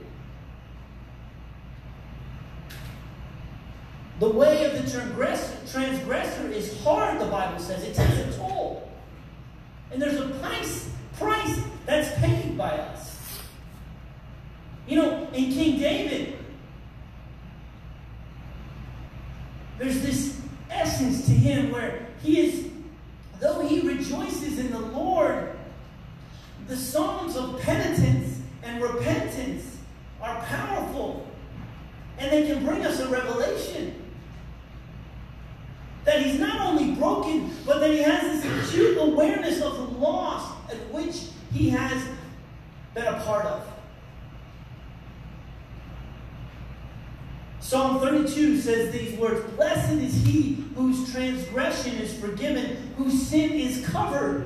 The 4.20 4.30
way 4.30 4.66
of 4.66 4.74
the 4.74 4.90
transgressor 4.90 6.48
is 6.48 6.82
hard, 6.84 7.20
the 7.20 7.26
Bible 7.26 7.60
says. 7.60 7.84
It 7.84 7.94
takes 7.94 8.18
a 8.18 8.38
toll. 8.38 8.90
And 9.92 10.02
there's 10.02 10.20
a 10.20 10.30
price, 10.40 10.90
price 11.18 11.60
that's 11.86 12.18
paid 12.20 12.58
by 12.58 12.72
us. 12.72 13.20
You 14.88 14.96
know, 14.96 15.28
in 15.34 15.52
King 15.52 15.80
David, 15.80 16.38
there's 19.78 20.02
this 20.02 20.42
essence 20.70 21.26
to 21.26 21.32
him 21.32 21.72
where 21.72 22.08
he 22.22 22.40
is, 22.40 22.70
though 23.40 23.66
he 23.66 23.82
rejoices 23.82 24.60
in 24.60 24.72
the 24.72 24.80
Lord, 24.80 25.58
the 26.68 26.76
songs 26.76 27.36
of 27.36 27.60
penitence 27.62 28.42
and 28.64 28.82
repentance 28.82 29.78
are 30.22 30.42
powerful. 30.44 31.26
And 32.18 32.32
they 32.32 32.48
can 32.48 32.66
bring 32.66 32.86
us 32.86 33.00
a 33.00 33.08
revelation. 33.08 34.04
That 36.04 36.22
he's 36.22 36.40
not 36.40 36.62
only 36.62 36.96
broken, 36.96 37.52
but 37.66 37.80
that 37.80 37.92
he 37.92 38.00
has 38.00 38.42
this 38.42 38.70
acute 38.70 38.98
awareness 38.98 39.62
of 39.62 39.78
the 39.78 39.98
loss 40.00 40.54
at 40.72 40.78
which 40.92 41.28
he 41.52 41.70
has 41.70 42.04
been 42.94 43.06
a 43.06 43.22
part 43.22 43.46
of. 43.46 43.68
Psalm 47.60 48.00
32 48.00 48.57
says 48.68 48.92
these 48.92 49.18
words 49.18 49.50
Blessed 49.52 49.94
is 49.94 50.14
he 50.26 50.66
whose 50.76 51.10
transgression 51.14 51.94
is 51.96 52.20
forgiven, 52.20 52.92
whose 52.98 53.26
sin 53.26 53.54
is 53.54 53.88
covered. 53.88 54.46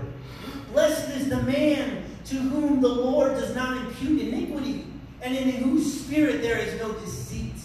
Blessed 0.71 1.09
is 1.15 1.27
the 1.27 1.41
man 1.41 2.03
to 2.25 2.35
whom 2.35 2.81
the 2.81 2.87
Lord 2.87 3.31
does 3.33 3.55
not 3.55 3.77
impute 3.77 4.21
iniquity, 4.21 4.85
and 5.23 5.35
in 5.35 5.49
whose 5.49 6.01
spirit 6.01 6.43
there 6.43 6.59
is 6.59 6.79
no 6.79 6.93
deceit. 6.93 7.55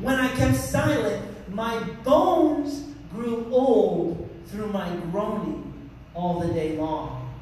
When 0.00 0.16
I 0.16 0.34
kept 0.34 0.56
silent, 0.56 1.24
my 1.54 1.78
bones 2.02 2.88
grew 3.12 3.46
old 3.52 4.28
through 4.48 4.72
my 4.72 4.94
groaning 5.12 5.90
all 6.12 6.40
the 6.40 6.52
day 6.52 6.76
long. 6.76 7.32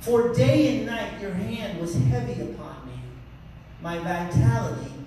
For 0.00 0.32
day 0.32 0.78
and 0.78 0.86
night 0.86 1.20
your 1.20 1.34
hand 1.34 1.78
was 1.78 1.94
heavy 1.94 2.40
upon 2.40 2.86
me. 2.86 3.02
my 3.82 3.98
vitality 3.98 4.97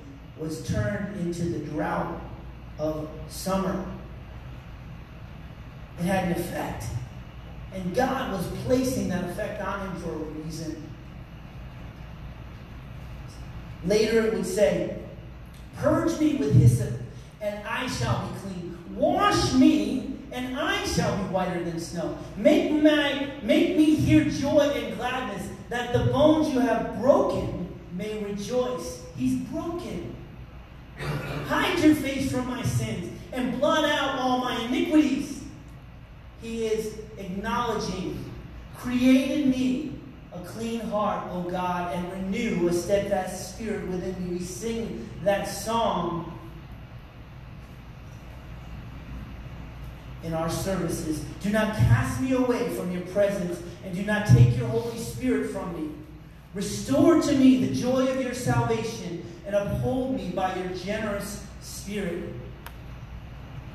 was 0.42 0.68
turned 0.68 1.16
into 1.20 1.44
the 1.44 1.60
drought 1.60 2.20
of 2.80 3.08
summer. 3.30 3.86
It 6.00 6.04
had 6.04 6.26
an 6.26 6.32
effect. 6.32 6.86
And 7.74 7.96
God 7.96 8.32
was 8.34 8.48
placing 8.66 9.10
that 9.10 9.30
effect 9.30 9.62
on 9.62 9.88
him 9.88 10.02
for 10.02 10.10
a 10.10 10.44
reason. 10.44 10.90
Later 13.86 14.28
it 14.28 14.34
would 14.34 14.46
say, 14.46 14.98
Purge 15.78 16.20
me 16.20 16.36
with 16.36 16.54
hyssop, 16.56 17.00
and 17.40 17.66
I 17.66 17.88
shall 17.88 18.28
be 18.28 18.40
clean. 18.40 18.78
Wash 18.96 19.54
me, 19.54 20.18
and 20.32 20.60
I 20.60 20.84
shall 20.86 21.18
be 21.18 21.24
whiter 21.26 21.64
than 21.64 21.80
snow. 21.80 22.18
Make, 22.36 22.72
my, 22.72 23.32
make 23.42 23.78
me 23.78 23.96
hear 23.96 24.26
joy 24.26 24.72
and 24.76 24.98
gladness, 24.98 25.48
that 25.70 25.94
the 25.94 26.12
bones 26.12 26.54
you 26.54 26.60
have 26.60 27.00
broken 27.00 27.74
may 27.94 28.24
rejoice. 28.24 29.04
He's 29.16 29.40
broken. 29.48 30.16
Hide 31.02 31.80
your 31.80 31.96
face 31.96 32.32
from 32.32 32.48
my 32.48 32.64
sins 32.64 33.20
and 33.34 33.60
blot 33.60 33.86
out 33.86 34.20
all 34.20 34.40
my 34.40 34.60
iniquities. 34.66 35.44
He 36.42 36.66
is 36.66 36.98
acknowledging, 37.18 38.32
create 38.76 39.42
in 39.42 39.50
me 39.50 40.00
a 40.34 40.40
clean 40.40 40.80
heart, 40.82 41.28
O 41.32 41.44
God, 41.44 41.94
and 41.94 42.12
renew 42.12 42.68
a 42.68 42.74
steadfast 42.74 43.56
spirit 43.56 43.88
within 43.90 44.16
me. 44.24 44.38
We 44.38 44.44
sing 44.44 45.10
that 45.24 45.46
song 45.46 46.40
in 50.24 50.34
our 50.34 50.50
services. 50.50 51.26
Do 51.42 51.50
not 51.50 51.76
cast 51.76 52.22
me 52.22 52.34
away 52.34 52.70
from 52.76 52.92
your 52.92 53.02
presence, 53.08 53.60
and 53.84 53.96
do 53.96 54.04
not 54.04 54.28
take 54.28 54.58
your 54.58 54.68
Holy 54.68 54.98
Spirit 54.98 55.52
from 55.52 55.74
me. 55.76 55.92
Restore 56.54 57.22
to 57.22 57.36
me 57.36 57.66
the 57.66 57.74
joy 57.74 58.08
of 58.08 58.22
your 58.22 58.34
salvation, 58.34 59.26
and 59.46 59.56
uphold 59.56 60.16
me 60.16 60.32
by 60.36 60.56
your 60.56 60.70
generous 60.74 61.46
spirit. 61.62 62.34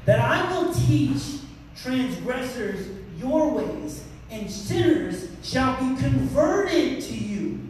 That 0.04 0.20
I 0.20 0.50
will 0.52 0.72
teach 0.72 1.40
transgressors 1.76 2.88
your 3.18 3.50
ways, 3.52 4.04
and 4.30 4.50
sinners 4.50 5.28
shall 5.42 5.76
be 5.78 6.00
converted 6.00 7.02
to 7.02 7.14
you. 7.14 7.60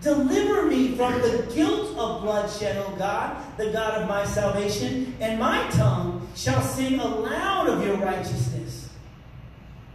Deliver 0.00 0.66
me 0.66 0.96
from 0.96 1.20
the 1.20 1.46
guilt 1.54 1.96
of 1.98 2.22
bloodshed, 2.22 2.78
O 2.78 2.96
God, 2.96 3.36
the 3.58 3.70
God 3.70 4.00
of 4.00 4.08
my 4.08 4.24
salvation, 4.24 5.14
and 5.20 5.38
my 5.38 5.68
tongue 5.70 6.26
shall 6.34 6.62
sing 6.62 6.98
aloud 6.98 7.68
of 7.68 7.84
your 7.84 7.96
righteousness. 7.96 8.88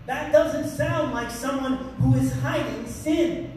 That 0.06 0.32
doesn't 0.32 0.70
sound 0.70 1.14
like 1.14 1.32
someone 1.32 1.78
who 2.00 2.14
is 2.16 2.32
hiding 2.34 2.88
sin. 2.88 3.55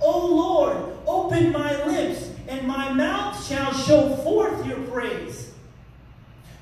O 0.00 0.26
Lord, 0.26 0.76
open 1.06 1.52
my 1.52 1.84
lips, 1.84 2.30
and 2.46 2.66
my 2.66 2.92
mouth 2.92 3.46
shall 3.46 3.72
show 3.72 4.16
forth 4.16 4.64
your 4.66 4.80
praise. 4.82 5.52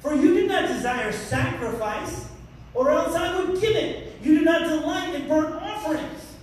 For 0.00 0.14
you 0.14 0.34
do 0.34 0.46
not 0.46 0.68
desire 0.68 1.12
sacrifice, 1.12 2.28
or 2.74 2.90
else 2.90 3.14
I 3.14 3.38
would 3.38 3.60
give 3.60 3.74
it. 3.76 4.14
You 4.22 4.38
do 4.38 4.44
not 4.44 4.68
delight 4.68 5.14
in 5.14 5.28
burnt 5.28 5.54
offerings. 5.54 6.34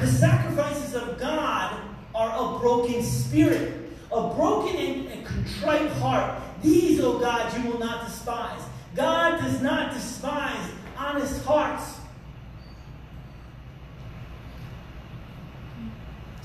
The 0.00 0.06
sacrifices 0.06 0.94
of 0.94 1.18
God 1.18 1.80
are 2.14 2.56
a 2.56 2.58
broken 2.58 3.02
spirit, 3.02 3.90
a 4.12 4.34
broken 4.34 4.76
and, 4.76 5.26
contrite 5.26 5.90
heart. 5.92 6.40
These, 6.62 7.00
O 7.00 7.16
oh 7.16 7.18
God, 7.18 7.56
you 7.56 7.70
will 7.70 7.78
not 7.78 8.06
despise. 8.06 8.60
God 8.94 9.40
does 9.40 9.60
not 9.62 9.92
despise 9.92 10.70
honest 10.96 11.44
hearts. 11.44 11.99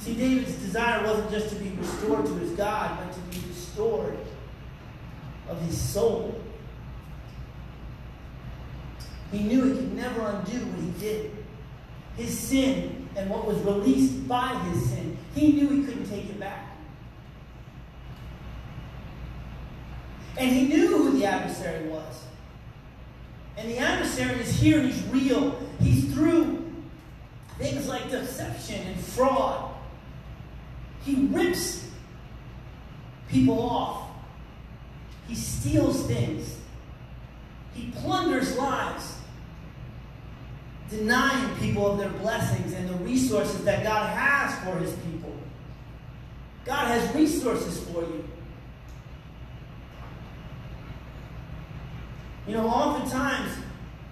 See, 0.05 0.13
David's 0.13 0.53
desire 0.57 1.03
wasn't 1.03 1.31
just 1.31 1.49
to 1.49 1.55
be 1.55 1.75
restored 1.79 2.27
to 2.27 2.35
his 2.35 2.51
God, 2.51 2.99
but 2.99 3.11
to 3.11 3.19
be 3.21 3.47
restored 3.47 4.15
of 5.49 5.59
his 5.61 5.75
soul. 5.75 6.39
He 9.31 9.39
knew 9.39 9.63
he 9.63 9.71
could 9.71 9.95
never 9.95 10.21
undo 10.21 10.59
what 10.59 10.79
he 10.79 10.91
did. 10.99 11.31
His 12.17 12.37
sin 12.37 13.07
and 13.15 13.31
what 13.31 13.47
was 13.47 13.57
released 13.61 14.27
by 14.27 14.49
his 14.69 14.91
sin. 14.91 15.17
He 15.33 15.53
knew 15.53 15.69
he 15.69 15.83
couldn't 15.83 16.07
take 16.07 16.29
it 16.29 16.39
back. 16.39 16.67
And 20.37 20.51
he 20.51 20.67
knew 20.67 20.87
who 20.87 21.17
the 21.17 21.25
adversary 21.25 21.87
was. 21.87 22.25
And 23.57 23.71
the 23.71 23.79
adversary 23.79 24.39
is 24.39 24.51
here 24.59 24.81
and 24.81 24.91
he's 24.91 25.03
real. 25.07 25.59
He's 25.79 26.13
through 26.13 26.63
things 27.57 27.87
like 27.87 28.11
deception 28.11 28.85
and 28.85 28.99
fraud. 28.99 29.64
He 31.05 31.27
rips 31.27 31.87
people 33.29 33.59
off. 33.61 34.09
He 35.27 35.35
steals 35.35 36.05
things. 36.07 36.57
He 37.73 37.91
plunders 37.91 38.57
lives 38.57 39.15
denying 40.89 41.55
people 41.55 41.91
of 41.91 41.97
their 41.97 42.09
blessings 42.09 42.73
and 42.73 42.87
the 42.89 42.93
resources 42.95 43.63
that 43.65 43.83
God 43.83 44.09
has 44.15 44.57
for 44.63 44.77
his 44.79 44.93
people. 44.97 45.33
God 46.63 46.87
has 46.87 47.13
resources 47.15 47.79
for 47.85 48.01
you. 48.01 48.27
You 52.47 52.53
know, 52.53 52.67
oftentimes 52.67 53.51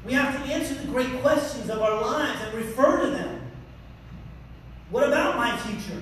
we 0.05 0.13
have 0.13 0.35
to 0.35 0.53
answer 0.53 0.73
the 0.73 0.87
great 0.87 1.21
questions 1.21 1.69
of 1.69 1.81
our 1.81 2.01
lives 2.01 2.41
and 2.43 2.53
refer 2.55 3.05
to 3.05 3.11
them. 3.11 3.41
What 4.89 5.07
about 5.07 5.37
my 5.37 5.55
future? 5.57 6.01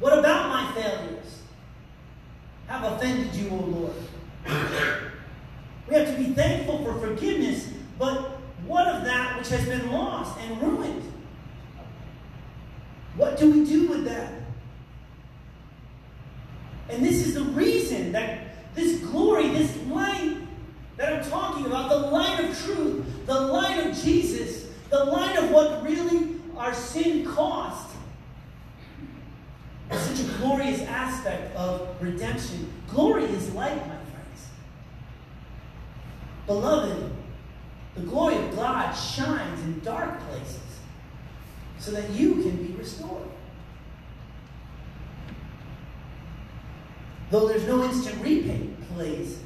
What 0.00 0.18
about 0.18 0.48
my 0.48 0.72
failures? 0.72 1.42
Have 2.66 2.92
offended 2.92 3.34
you, 3.34 3.50
O 3.50 3.54
Lord? 3.54 3.92
We 5.88 5.94
have 5.94 6.08
to 6.08 6.16
be 6.16 6.32
thankful 6.32 6.82
for 6.84 6.98
forgiveness, 6.98 7.68
but 7.98 8.38
what 8.66 8.86
of 8.86 9.04
that 9.04 9.38
which 9.38 9.48
has 9.48 9.66
been 9.66 9.90
lost 9.92 10.38
and 10.40 10.60
ruined? 10.62 11.12
What 13.16 13.38
do 13.38 13.50
we 13.50 13.64
do 13.64 13.88
with 13.88 14.04
that? 14.04 14.32
And 16.88 17.04
this 17.04 17.26
is 17.26 17.34
the 17.34 17.42
reason 17.42 18.12
that 18.12 18.74
this 18.74 19.00
glory, 19.00 19.48
this 19.50 19.76
light 19.88 20.36
that 20.96 21.12
I'm 21.12 21.30
talking 21.30 21.66
about, 21.66 21.90
the 21.90 21.98
light 21.98 22.40
of 22.40 22.58
truth, 22.64 23.26
the 23.26 23.40
light 23.40 23.86
of 23.86 23.96
Jesus, 23.96 24.68
the 24.88 25.04
light 25.04 25.36
of 25.36 25.50
what 25.50 25.82
really 25.82 26.36
our 26.56 26.74
sin 26.74 27.24
cost, 27.26 27.90
is 29.90 30.00
such 30.00 30.20
a 30.20 30.38
glorious 30.38 30.82
aspect 30.82 31.54
of 31.56 31.88
redemption. 32.00 32.72
Glory 32.88 33.24
is 33.24 33.52
light, 33.54 33.76
my 33.76 33.96
friends. 33.96 34.48
Beloved, 36.46 37.12
the 37.94 38.02
glory 38.02 38.36
of 38.36 38.54
God 38.54 38.92
shines 38.92 39.60
in 39.62 39.80
dark 39.80 40.20
places 40.28 40.60
so 41.78 41.90
that 41.92 42.10
you 42.10 42.34
can 42.34 42.56
be 42.56 42.72
restored. 42.74 43.28
Though 47.30 47.46
there's 47.46 47.66
no 47.66 47.84
instant 47.84 48.20
replays, 48.22 49.36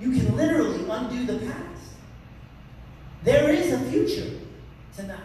you 0.00 0.12
can 0.12 0.36
literally 0.36 0.84
undo 0.88 1.26
the 1.26 1.46
past. 1.46 1.94
There 3.22 3.50
is 3.50 3.72
a 3.72 3.78
future 3.90 4.38
tonight. 4.96 5.18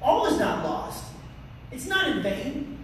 All 0.00 0.26
is 0.26 0.38
not 0.38 0.64
lost. 0.64 1.04
It's 1.70 1.86
not 1.86 2.08
in 2.08 2.22
vain. 2.22 2.78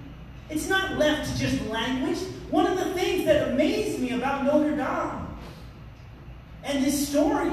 It's 0.50 0.68
not 0.68 0.98
left 0.98 1.30
to 1.32 1.38
just 1.38 1.64
language. 1.66 2.18
One 2.50 2.66
of 2.66 2.78
the 2.78 2.94
things 2.94 3.24
that 3.26 3.48
amazed 3.48 4.00
me 4.00 4.12
about 4.12 4.44
Notre 4.44 4.76
Dame 4.76 5.26
and 6.64 6.84
this 6.84 7.08
story 7.08 7.50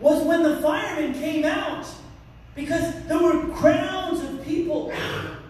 was 0.00 0.22
when 0.24 0.42
the 0.42 0.56
firemen 0.60 1.14
came 1.14 1.44
out 1.44 1.86
because 2.54 2.94
there 3.06 3.22
were 3.22 3.46
crowds 3.54 4.20
of 4.22 4.44
people 4.44 4.92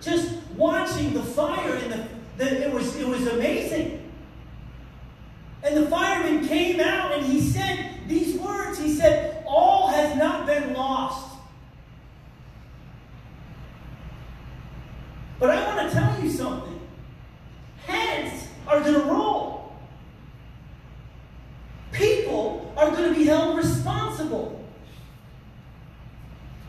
just 0.01 0.35
watching 0.57 1.15
the 1.15 1.23
fire 1.23 1.75
and 1.75 1.93
the, 1.93 2.09
the, 2.37 2.67
it 2.67 2.73
was 2.73 2.97
it 2.97 3.07
was 3.07 3.27
amazing. 3.27 4.11
And 5.63 5.77
the 5.77 5.87
fireman 5.89 6.47
came 6.49 6.81
out 6.81 7.13
and 7.13 7.25
he 7.25 7.41
said 7.41 8.01
these 8.09 8.39
words. 8.39 8.79
He 8.79 8.93
said, 8.93 9.45
All 9.47 9.89
has 9.89 10.17
not 10.17 10.47
been 10.47 10.75
lost. 10.75 11.37
But 15.39 15.51
I 15.51 15.67
want 15.67 15.89
to 15.89 15.95
tell 15.95 16.21
you 16.21 16.31
something. 16.31 16.81
Heads 17.87 18.49
are 18.67 18.81
going 18.81 18.95
to 18.95 19.01
roll 19.01 19.53
people 21.93 22.73
are 22.77 22.91
going 22.91 23.13
to 23.13 23.19
be 23.19 23.25
held 23.25 23.57
responsible. 23.57 24.65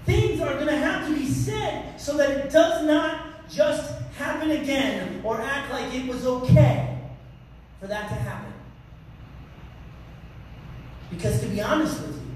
Things 0.06 0.42
are 0.42 0.54
going 0.54 0.68
to 0.68 0.78
have 0.78 1.08
to 1.08 1.16
be 1.16 1.28
said 1.28 2.00
so 2.00 2.18
that 2.18 2.30
it 2.30 2.52
does 2.52 2.86
not 2.86 3.50
just 3.50 3.92
happen 4.18 4.52
again 4.52 5.22
or 5.24 5.42
act 5.42 5.72
like 5.72 5.94
it 5.94 6.08
was 6.08 6.26
okay 6.26 7.00
for 7.80 7.88
that 7.88 8.10
to 8.10 8.16
happen. 8.16 8.54
Because 11.10 11.40
to 11.42 11.48
be 11.48 11.62
honest 11.62 12.02
with 12.02 12.16
you, 12.16 12.32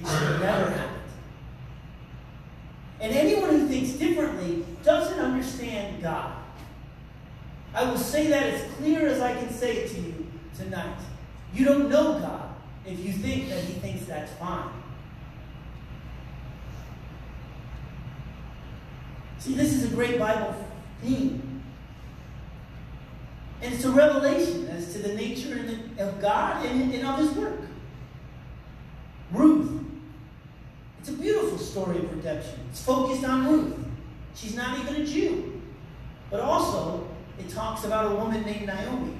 it 0.00 0.08
should 0.08 0.28
have 0.28 0.40
never 0.40 0.70
happened. 0.70 0.92
And 3.00 3.12
anyone 3.12 3.50
who 3.50 3.68
thinks 3.68 3.90
differently 3.92 4.64
doesn't 4.82 5.18
understand 5.18 6.02
God. 6.02 6.36
I 7.74 7.84
will 7.84 7.98
say 7.98 8.28
that 8.28 8.42
as 8.42 8.72
clear 8.74 9.06
as 9.06 9.20
I 9.20 9.34
can 9.34 9.52
say 9.52 9.78
it 9.78 9.90
to 9.90 10.00
you 10.00 10.26
tonight. 10.56 10.96
You 11.56 11.64
don't 11.64 11.88
know 11.88 12.18
God 12.18 12.50
if 12.84 12.98
you 13.00 13.12
think 13.12 13.48
that 13.48 13.64
He 13.64 13.72
thinks 13.74 14.04
that's 14.04 14.32
fine. 14.34 14.68
See, 19.38 19.54
this 19.54 19.72
is 19.72 19.90
a 19.90 19.94
great 19.94 20.18
Bible 20.18 20.54
theme. 21.02 21.62
And 23.62 23.72
it's 23.72 23.84
a 23.84 23.90
revelation 23.90 24.68
as 24.68 24.92
to 24.92 24.98
the 24.98 25.14
nature 25.14 25.54
of 25.98 26.20
God 26.20 26.64
and, 26.64 26.92
and 26.92 27.06
of 27.06 27.18
His 27.18 27.30
work. 27.32 27.60
Ruth. 29.32 29.84
It's 31.00 31.08
a 31.08 31.12
beautiful 31.12 31.58
story. 31.58 31.96
story 31.96 31.98
of 31.98 32.16
redemption. 32.16 32.58
It's 32.70 32.82
focused 32.82 33.24
on 33.24 33.46
Ruth. 33.46 33.74
She's 34.34 34.56
not 34.56 34.78
even 34.78 35.02
a 35.02 35.04
Jew. 35.04 35.60
But 36.30 36.40
also, 36.40 37.06
it 37.38 37.48
talks 37.48 37.84
about 37.84 38.12
a 38.12 38.14
woman 38.14 38.42
named 38.42 38.66
Naomi. 38.66 39.12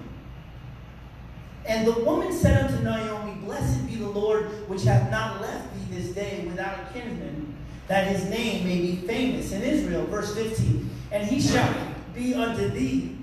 And 1.67 1.87
the 1.87 2.01
woman 2.01 2.33
said 2.33 2.65
unto 2.65 2.83
Naomi, 2.83 3.35
Blessed 3.45 3.87
be 3.87 3.97
the 3.97 4.09
Lord, 4.09 4.47
which 4.69 4.85
hath 4.85 5.11
not 5.11 5.41
left 5.41 5.73
thee 5.75 5.97
this 5.99 6.15
day 6.15 6.45
without 6.47 6.79
a 6.79 6.93
kinsman, 6.93 7.55
that 7.89 8.07
his 8.07 8.25
name 8.31 8.67
may 8.67 8.81
be 8.81 8.97
famous 9.07 9.53
in 9.53 9.63
Israel. 9.63 10.07
Verse 10.07 10.35
15. 10.35 10.89
And 11.13 11.29
he 11.29 11.41
shall 11.41 11.75
be 12.15 12.35
unto 12.35 12.69
thee 12.69 13.17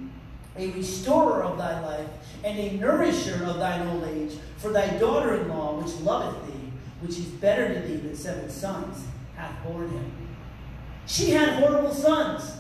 a 0.58 0.70
restorer 0.72 1.44
of 1.44 1.58
thy 1.58 1.82
life, 1.82 2.08
and 2.44 2.60
a 2.60 2.74
nourisher 2.78 3.44
of 3.46 3.58
thine 3.60 3.88
old 3.88 4.04
age. 4.06 4.34
For 4.58 4.72
thy 4.72 4.98
daughter 4.98 5.36
in 5.36 5.50
law, 5.50 5.80
which 5.80 5.94
loveth 6.02 6.48
thee, 6.48 6.72
which 7.02 7.18
is 7.18 7.26
better 7.26 7.74
to 7.74 7.80
thee 7.82 7.98
than 7.98 8.16
seven 8.16 8.50
sons, 8.50 9.06
hath 9.36 9.64
borne 9.64 9.90
him. 9.90 10.12
She 11.06 11.32
had 11.32 11.62
horrible 11.62 11.94
sons. 11.94 12.52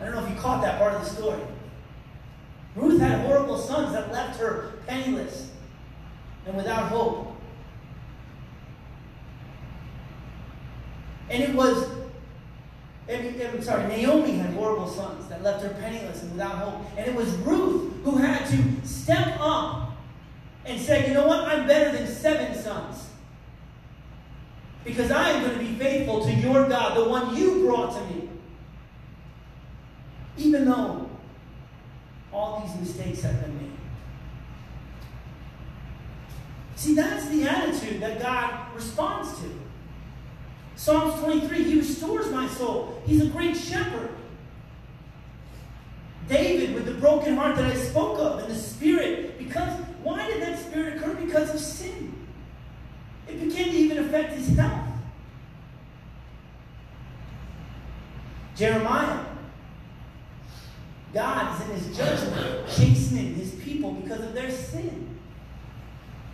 I 0.00 0.04
don't 0.04 0.14
know 0.14 0.24
if 0.24 0.30
you 0.30 0.36
caught 0.36 0.62
that 0.62 0.78
part 0.78 0.94
of 0.94 1.02
the 1.02 1.10
story. 1.10 1.40
Ruth 2.76 3.00
had 3.00 3.26
horrible 3.26 3.58
sons 3.58 3.92
that 3.92 4.12
left 4.12 4.38
her 4.38 4.74
penniless 4.86 5.50
and 6.46 6.56
without 6.56 6.88
hope. 6.88 7.36
And 11.30 11.42
it 11.42 11.54
was, 11.54 11.88
I'm 13.08 13.62
sorry, 13.62 13.88
Naomi 13.88 14.32
had 14.32 14.50
horrible 14.50 14.86
sons 14.86 15.28
that 15.28 15.42
left 15.42 15.62
her 15.62 15.70
penniless 15.70 16.22
and 16.22 16.32
without 16.32 16.56
hope. 16.56 16.86
And 16.96 17.06
it 17.06 17.14
was 17.14 17.28
Ruth 17.36 17.94
who 18.04 18.16
had 18.18 18.46
to 18.46 18.86
step 18.86 19.38
up 19.40 19.92
and 20.66 20.78
say, 20.80 21.08
you 21.08 21.14
know 21.14 21.26
what, 21.26 21.48
I'm 21.48 21.66
better 21.66 21.96
than 21.96 22.06
seven 22.06 22.54
sons. 22.54 23.08
Because 24.84 25.10
I 25.10 25.30
am 25.30 25.42
going 25.42 25.58
to 25.58 25.64
be 25.64 25.78
faithful 25.78 26.24
to 26.24 26.32
your 26.32 26.68
God, 26.68 26.96
the 26.96 27.08
one 27.08 27.34
you 27.34 27.64
brought 27.64 27.94
to 27.94 28.14
me. 28.14 28.28
Even 30.36 30.66
though 30.66 31.08
all 32.32 32.60
these 32.60 32.78
mistakes 32.78 33.22
have 33.22 33.40
been 33.40 33.56
made. 33.56 33.72
See, 36.76 36.94
that's 36.94 37.26
the 37.28 37.42
attitude 37.44 38.00
that 38.00 38.20
God 38.20 38.74
responds 38.74 39.38
to. 39.40 39.67
Psalms 40.78 41.20
23, 41.20 41.64
He 41.64 41.78
restores 41.80 42.30
my 42.30 42.46
soul. 42.46 43.02
He's 43.04 43.20
a 43.20 43.26
great 43.26 43.56
shepherd. 43.56 44.10
David, 46.28 46.72
with 46.72 46.86
the 46.86 46.94
broken 46.94 47.34
heart 47.34 47.56
that 47.56 47.64
I 47.64 47.74
spoke 47.74 48.20
of, 48.20 48.38
and 48.38 48.48
the 48.48 48.54
spirit, 48.54 49.38
because 49.38 49.72
why 50.04 50.24
did 50.28 50.40
that 50.40 50.56
spirit 50.56 50.96
occur? 50.96 51.14
Because 51.14 51.52
of 51.52 51.60
sin. 51.60 52.14
It 53.26 53.40
began 53.40 53.64
to 53.64 53.76
even 53.76 53.98
affect 53.98 54.34
his 54.34 54.56
health. 54.56 54.86
Jeremiah, 58.54 59.24
God 61.12 61.60
is 61.60 61.68
in 61.68 61.74
his 61.74 61.96
judgment, 61.96 62.68
chastening 62.68 63.34
his 63.34 63.50
people 63.56 63.94
because 63.94 64.20
of 64.20 64.32
their 64.32 64.50
sin. 64.52 65.18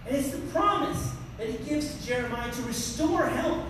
And 0.07 0.17
it's 0.17 0.33
the 0.33 0.39
promise 0.49 1.13
that 1.39 1.49
he 1.49 1.57
gives 1.65 1.97
to 1.97 2.07
Jeremiah 2.07 2.53
to 2.53 2.63
restore 2.63 3.25
health. 3.25 3.65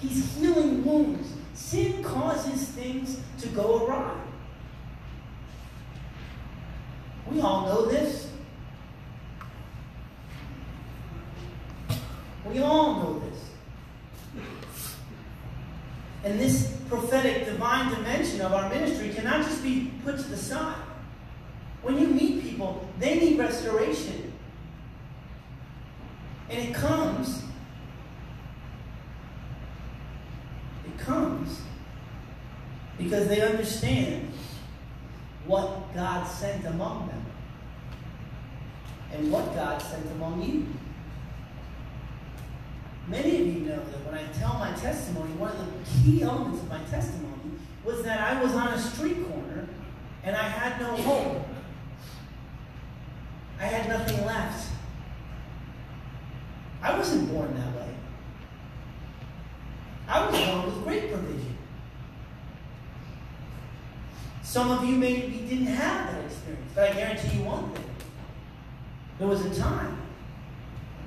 He's 0.00 0.36
healing 0.36 0.84
wounds. 0.84 1.28
Sin 1.54 2.02
causes 2.02 2.68
things 2.68 3.20
to 3.40 3.48
go 3.48 3.86
awry. 3.86 4.14
We 7.30 7.40
all 7.40 7.66
know 7.66 7.86
this. 7.86 8.30
We 12.44 12.60
all 12.60 12.94
know 12.94 13.18
this. 13.18 13.44
And 16.24 16.40
this 16.40 16.76
prophetic 16.88 17.46
divine 17.46 17.92
dimension 17.92 18.40
of 18.40 18.52
our 18.52 18.68
ministry 18.68 19.10
cannot 19.10 19.44
just 19.44 19.62
be 19.62 19.92
put 20.04 20.18
to 20.18 20.24
the 20.24 20.36
side. 20.36 20.76
When 21.82 21.98
you 21.98 22.08
meet 22.08 22.42
people, 22.42 22.88
they 22.98 23.18
need 23.18 23.38
restoration. 23.38 24.32
And 26.48 26.68
it 26.68 26.74
comes, 26.74 27.42
it 30.84 30.98
comes 30.98 31.60
because 32.98 33.28
they 33.28 33.40
understand 33.40 34.30
what 35.46 35.94
God 35.94 36.26
sent 36.26 36.64
among 36.66 37.08
them 37.08 37.24
and 39.12 39.30
what 39.30 39.54
God 39.54 39.80
sent 39.80 40.06
among 40.12 40.42
you. 40.42 40.66
Many 43.08 43.40
of 43.40 43.46
you 43.46 43.60
know 43.60 43.76
that 43.76 44.04
when 44.04 44.14
I 44.14 44.26
tell 44.32 44.54
my 44.54 44.72
testimony, 44.72 45.32
one 45.34 45.52
of 45.52 45.58
the 45.58 46.02
key 46.02 46.22
elements 46.22 46.60
of 46.62 46.68
my 46.68 46.82
testimony 46.84 47.32
was 47.84 48.02
that 48.02 48.20
I 48.20 48.42
was 48.42 48.52
on 48.54 48.68
a 48.68 48.78
street 48.78 49.28
corner 49.28 49.68
and 50.24 50.34
I 50.34 50.42
had 50.42 50.80
no 50.80 50.96
hope. 50.96 51.46
I 53.60 53.64
had 53.64 53.88
nothing 53.88 54.26
left. 54.26 54.70
I 56.82 56.98
wasn't 56.98 57.32
born 57.32 57.54
that 57.54 57.76
way. 57.76 57.94
I 60.08 60.28
was 60.28 60.38
born 60.38 60.66
with 60.66 60.84
great 60.84 61.12
provision. 61.12 61.55
Some 64.56 64.70
of 64.70 64.82
you 64.86 64.96
maybe 64.96 65.44
didn't 65.46 65.66
have 65.66 66.12
that 66.12 66.24
experience, 66.24 66.72
but 66.74 66.90
I 66.90 66.94
guarantee 66.94 67.36
you 67.36 67.44
one 67.44 67.68
thing. 67.72 67.84
There 69.18 69.28
was 69.28 69.44
a 69.44 69.54
time 69.54 69.98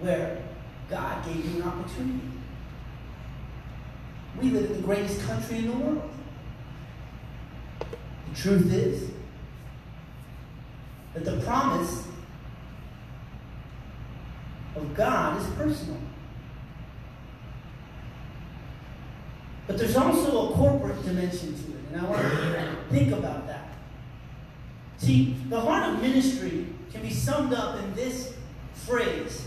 where 0.02 0.44
God 0.88 1.26
gave 1.26 1.44
you 1.44 1.64
an 1.64 1.68
opportunity. 1.68 2.30
We 4.40 4.52
live 4.52 4.70
in 4.70 4.74
the 4.74 4.84
greatest 4.84 5.24
country 5.24 5.58
in 5.58 5.66
the 5.66 5.74
world. 5.74 6.12
The 8.30 8.40
truth 8.40 8.72
is 8.72 9.10
that 11.16 11.26
the 11.26 11.40
promise 11.44 12.04
of 14.76 14.94
God 14.94 15.42
is 15.42 15.48
personal. 15.56 15.98
But 19.66 19.80
there's 19.80 19.98
also 19.98 20.52
a 20.52 20.54
corporate 20.54 21.04
dimension 21.04 21.56
to 21.56 21.72
it, 21.72 21.79
and 21.92 22.02
I 22.02 22.06
want 22.06 22.22
to 22.22 22.78
think 22.90 23.12
about 23.12 23.48
that. 23.48 23.70
See, 24.98 25.36
the 25.50 25.60
heart 25.60 25.94
of 25.94 26.02
ministry 26.02 26.68
can 26.92 27.02
be 27.02 27.12
summed 27.12 27.54
up 27.54 27.80
in 27.80 27.94
this 27.96 28.34
phrase 28.74 29.46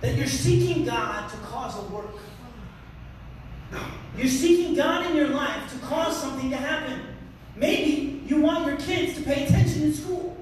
that 0.00 0.16
you're 0.16 0.26
seeking 0.26 0.84
God 0.84 1.30
to 1.30 1.36
cause 1.38 1.78
a 1.78 1.82
work. 1.82 2.16
You're 4.16 4.28
seeking 4.28 4.74
God 4.74 5.06
in 5.06 5.16
your 5.16 5.28
life 5.28 5.72
to 5.72 5.78
cause 5.86 6.20
something 6.20 6.50
to 6.50 6.56
happen. 6.56 7.00
Maybe 7.56 8.22
you 8.26 8.40
want 8.40 8.66
your 8.66 8.76
kids 8.76 9.16
to 9.16 9.22
pay 9.22 9.46
attention 9.46 9.82
in 9.84 9.94
school. 9.94 10.36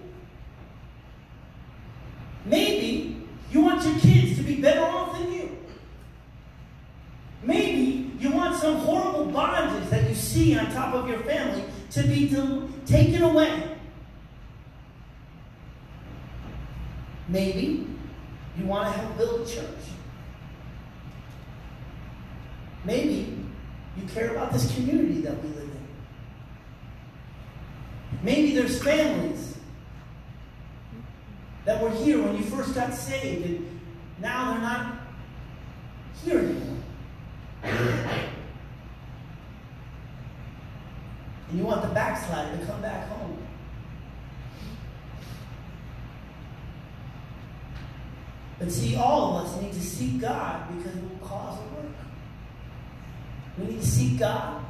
Maybe 2.44 3.24
you 3.50 3.60
want 3.60 3.84
your 3.84 3.98
kids 4.00 4.36
to 4.38 4.42
be 4.42 4.60
better 4.60 4.82
off 4.82 5.12
than 5.18 5.32
you. 5.32 5.56
Maybe 7.44 8.12
you 8.18 8.32
want 8.32 8.56
some 8.56 8.76
horrible 8.76 9.26
bondage 9.26 9.90
that 9.90 10.08
you 10.08 10.14
see 10.14 10.56
on 10.56 10.71
top 10.82 10.94
of 10.94 11.08
your 11.08 11.20
family 11.20 11.64
to 11.90 12.02
be 12.02 12.28
taken 12.86 13.22
away. 13.22 13.76
Maybe 17.28 17.86
you 18.58 18.64
want 18.66 18.92
to 18.92 19.00
help 19.00 19.16
build 19.16 19.46
a 19.46 19.50
church. 19.50 19.66
Maybe 22.84 23.38
you 23.96 24.08
care 24.12 24.32
about 24.32 24.52
this 24.52 24.74
community 24.74 25.20
that 25.20 25.40
we 25.42 25.48
live 25.50 25.58
in. 25.62 25.86
Maybe 28.22 28.54
there's 28.54 28.82
families 28.82 29.56
that 31.64 31.80
were 31.80 31.90
here 31.90 32.20
when 32.20 32.36
you 32.36 32.42
first 32.42 32.74
got 32.74 32.92
saved 32.92 33.46
and 33.46 33.80
now 34.20 34.52
they're 34.52 34.62
not 34.62 34.96
here 36.24 36.38
anymore. 36.40 36.82
And 41.52 41.60
backslider 42.12 42.58
to 42.58 42.66
come 42.66 42.82
back 42.82 43.08
home. 43.08 43.38
But 48.58 48.70
see, 48.70 48.96
all 48.96 49.36
of 49.36 49.46
us 49.46 49.60
need 49.60 49.72
to 49.72 49.80
seek 49.80 50.20
God 50.20 50.76
because 50.76 50.96
it 50.96 51.02
will 51.02 51.26
cause 51.26 51.58
a 51.58 51.74
work. 51.74 51.94
We 53.58 53.64
need 53.64 53.80
to 53.80 53.86
seek 53.86 54.18
God 54.18 54.62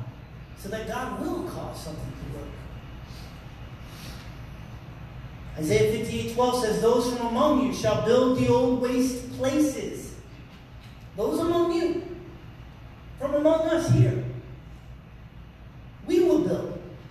so 0.56 0.68
that 0.68 0.86
God 0.86 1.20
will 1.20 1.42
cause 1.44 1.82
something 1.82 2.04
to 2.04 2.38
work. 2.38 2.48
Isaiah 5.58 5.92
58 5.92 6.34
12 6.34 6.64
says, 6.64 6.80
Those 6.80 7.12
from 7.12 7.26
among 7.26 7.66
you 7.66 7.74
shall 7.74 8.04
build 8.04 8.38
the 8.38 8.48
old 8.48 8.80
waste 8.80 9.30
places. 9.32 10.14
Those 11.16 11.40
among 11.40 11.72
you, 11.72 12.02
from 13.18 13.34
among 13.34 13.68
us 13.68 13.90
here, 13.90 14.21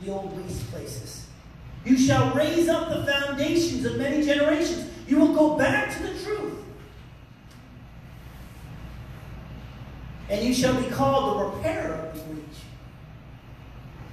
the 0.03 0.11
old 0.11 0.35
waste 0.35 0.69
places. 0.71 1.27
You 1.85 1.97
shall 1.97 2.33
raise 2.33 2.67
up 2.69 2.89
the 2.89 3.05
foundations 3.05 3.85
of 3.85 3.97
many 3.97 4.23
generations. 4.23 4.89
You 5.07 5.19
will 5.19 5.33
go 5.33 5.57
back 5.57 5.95
to 5.97 6.03
the 6.03 6.23
truth. 6.23 6.57
And 10.29 10.45
you 10.45 10.53
shall 10.53 10.79
be 10.81 10.89
called 10.89 11.39
the 11.39 11.57
repairer 11.57 11.93
of 11.95 12.15
the 12.15 12.33
breach, 12.33 12.43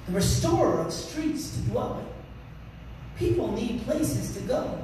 the 0.07 0.13
restorer 0.13 0.81
of 0.81 0.93
streets 0.93 1.55
to 1.55 1.61
dwell 1.63 2.01
in. 2.01 2.07
People 3.19 3.53
need 3.53 3.85
places 3.85 4.35
to 4.35 4.41
go. 4.41 4.83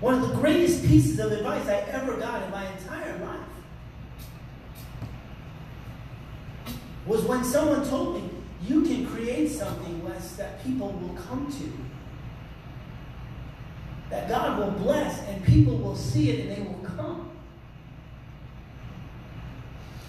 One 0.00 0.14
of 0.14 0.28
the 0.28 0.34
greatest 0.36 0.84
pieces 0.84 1.18
of 1.18 1.32
advice 1.32 1.66
I 1.66 1.80
ever 1.90 2.16
got 2.16 2.42
in 2.42 2.50
my 2.50 2.66
entire 2.70 3.18
life 3.18 3.40
was 7.06 7.22
when 7.22 7.42
someone 7.42 7.88
told 7.88 8.14
me, 8.16 8.37
you 8.66 8.82
can 8.82 9.06
create 9.06 9.50
something, 9.50 10.04
Wes, 10.04 10.36
that 10.36 10.62
people 10.64 10.88
will 10.88 11.14
come 11.14 11.50
to. 11.50 11.72
That 14.10 14.28
God 14.28 14.58
will 14.58 14.70
bless 14.82 15.20
and 15.28 15.44
people 15.44 15.76
will 15.76 15.96
see 15.96 16.30
it 16.30 16.40
and 16.40 16.56
they 16.56 16.62
will 16.62 16.80
come. 16.80 17.30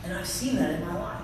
And 0.03 0.13
I've 0.13 0.27
seen 0.27 0.55
that 0.55 0.71
in 0.71 0.81
my 0.81 0.97
life. 0.97 1.21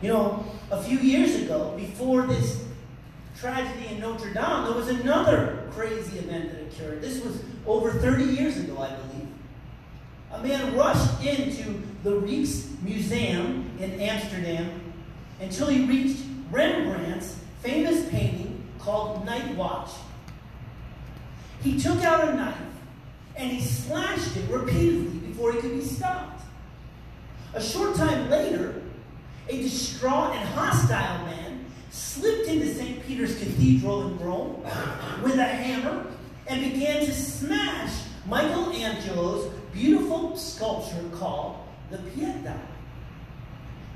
You 0.00 0.08
know, 0.08 0.44
a 0.70 0.82
few 0.82 0.98
years 0.98 1.34
ago, 1.42 1.74
before 1.76 2.22
this 2.22 2.64
tragedy 3.38 3.94
in 3.94 4.00
Notre 4.00 4.32
Dame, 4.32 4.64
there 4.64 4.74
was 4.74 4.88
another 4.88 5.68
crazy 5.72 6.18
event 6.18 6.52
that 6.52 6.62
occurred. 6.62 7.02
This 7.02 7.22
was 7.24 7.42
over 7.66 7.90
30 7.90 8.24
years 8.24 8.58
ago, 8.58 8.78
I 8.78 8.94
believe. 8.94 9.28
A 10.32 10.42
man 10.42 10.76
rushed 10.76 11.22
into 11.24 11.82
the 12.06 12.20
Rijksmuseum 12.20 13.80
in 13.80 14.00
Amsterdam 14.00 14.80
until 15.40 15.66
he 15.66 15.86
reached 15.86 16.22
Rembrandt's 16.52 17.36
famous 17.62 18.08
painting 18.10 18.62
called 18.78 19.26
Night 19.26 19.56
Watch. 19.56 19.90
He 21.64 21.80
took 21.80 22.04
out 22.04 22.28
a 22.28 22.34
knife 22.36 22.56
and 23.34 23.50
he 23.50 23.60
slashed 23.60 24.36
it 24.36 24.48
repeatedly 24.48 25.18
before 25.18 25.50
he 25.50 25.58
could 25.58 25.72
be 25.72 25.82
stopped. 25.82 26.44
A 27.54 27.60
short 27.60 27.96
time 27.96 28.30
later, 28.30 28.80
a 29.48 29.62
distraught 29.62 30.36
and 30.36 30.48
hostile 30.50 31.26
man 31.26 31.64
slipped 31.90 32.46
into 32.46 32.72
St. 32.72 33.04
Peter's 33.04 33.36
Cathedral 33.36 34.06
in 34.06 34.18
Rome 34.20 34.62
with 35.24 35.40
a 35.40 35.44
hammer 35.44 36.06
and 36.46 36.72
began 36.72 37.04
to 37.04 37.12
smash 37.12 38.00
Michelangelo's 38.26 39.52
beautiful 39.72 40.36
sculpture 40.36 41.02
called 41.12 41.65
the 41.90 41.98
Pietà. 41.98 42.58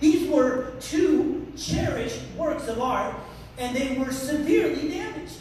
These 0.00 0.28
were 0.28 0.72
two 0.80 1.52
cherished 1.56 2.20
works 2.36 2.68
of 2.68 2.80
art, 2.80 3.14
and 3.58 3.76
they 3.76 3.98
were 3.98 4.10
severely 4.10 4.88
damaged. 4.88 5.38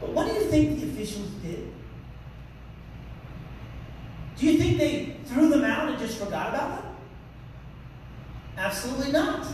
But 0.00 0.10
what 0.10 0.28
do 0.28 0.34
you 0.34 0.44
think 0.44 0.80
the 0.80 0.88
officials 0.88 1.28
did? 1.42 1.72
Do 4.36 4.46
you 4.46 4.58
think 4.58 4.78
they 4.78 5.16
threw 5.26 5.48
them 5.48 5.64
out 5.64 5.88
and 5.88 5.98
just 5.98 6.18
forgot 6.18 6.50
about 6.50 6.82
them? 6.82 6.96
Absolutely 8.56 9.12
not. 9.12 9.46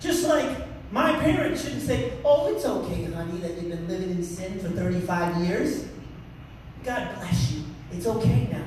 Just 0.00 0.26
like 0.26 0.54
my 0.90 1.12
parents 1.20 1.62
shouldn't 1.62 1.82
say, 1.82 2.12
oh, 2.24 2.54
it's 2.54 2.64
okay, 2.64 3.04
honey, 3.04 3.38
that 3.38 3.52
you've 3.52 3.70
been 3.70 3.88
living 3.88 4.10
in 4.10 4.22
sin 4.22 4.58
for 4.58 4.68
35 4.68 5.44
years. 5.44 5.86
God 6.84 7.14
bless 7.16 7.52
you. 7.52 7.64
It's 7.92 8.06
okay 8.06 8.48
now. 8.50 8.64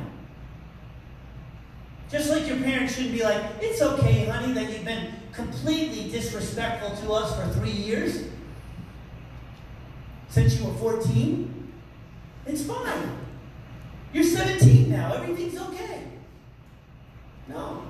Just 2.10 2.30
like 2.30 2.48
your 2.48 2.58
parents 2.58 2.96
shouldn't 2.96 3.14
be 3.14 3.24
like, 3.24 3.44
it's 3.60 3.82
okay, 3.82 4.26
honey, 4.26 4.54
that 4.54 4.72
you've 4.72 4.86
been 4.86 5.14
completely 5.34 6.10
disrespectful 6.10 6.96
to 6.98 7.12
us 7.14 7.36
for 7.36 7.60
three 7.60 7.72
years 7.72 8.24
since 10.30 10.60
you 10.60 10.68
were 10.68 10.74
14. 10.76 11.72
It's 12.46 12.64
fine. 12.64 13.18
You're 14.14 14.24
17 14.24 14.90
now. 14.90 15.14
Everything's 15.14 15.60
okay. 15.60 16.04
No. 17.48 17.84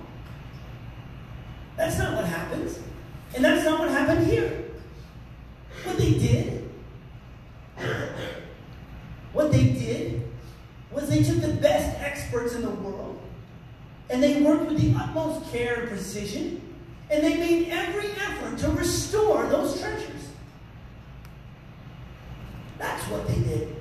That's 1.75 1.99
not 1.99 2.15
what 2.15 2.25
happens. 2.25 2.79
And 3.35 3.45
that's 3.45 3.63
not 3.63 3.79
what 3.79 3.89
happened 3.89 4.25
here. 4.25 4.65
What 5.83 5.97
they 5.97 6.13
did, 6.13 6.69
what 9.31 9.51
they 9.51 9.63
did 9.63 10.27
was 10.91 11.09
they 11.09 11.23
took 11.23 11.41
the 11.41 11.53
best 11.53 11.99
experts 11.99 12.53
in 12.53 12.61
the 12.61 12.69
world 12.69 13.19
and 14.09 14.23
they 14.23 14.41
worked 14.41 14.67
with 14.69 14.79
the 14.79 14.97
utmost 14.97 15.51
care 15.51 15.81
and 15.81 15.89
precision 15.89 16.61
and 17.09 17.23
they 17.23 17.37
made 17.37 17.69
every 17.69 18.09
effort 18.11 18.57
to 18.59 18.69
restore 18.71 19.45
those 19.47 19.79
treasures. 19.79 20.29
That's 22.77 23.03
what 23.05 23.27
they 23.27 23.39
did. 23.39 23.75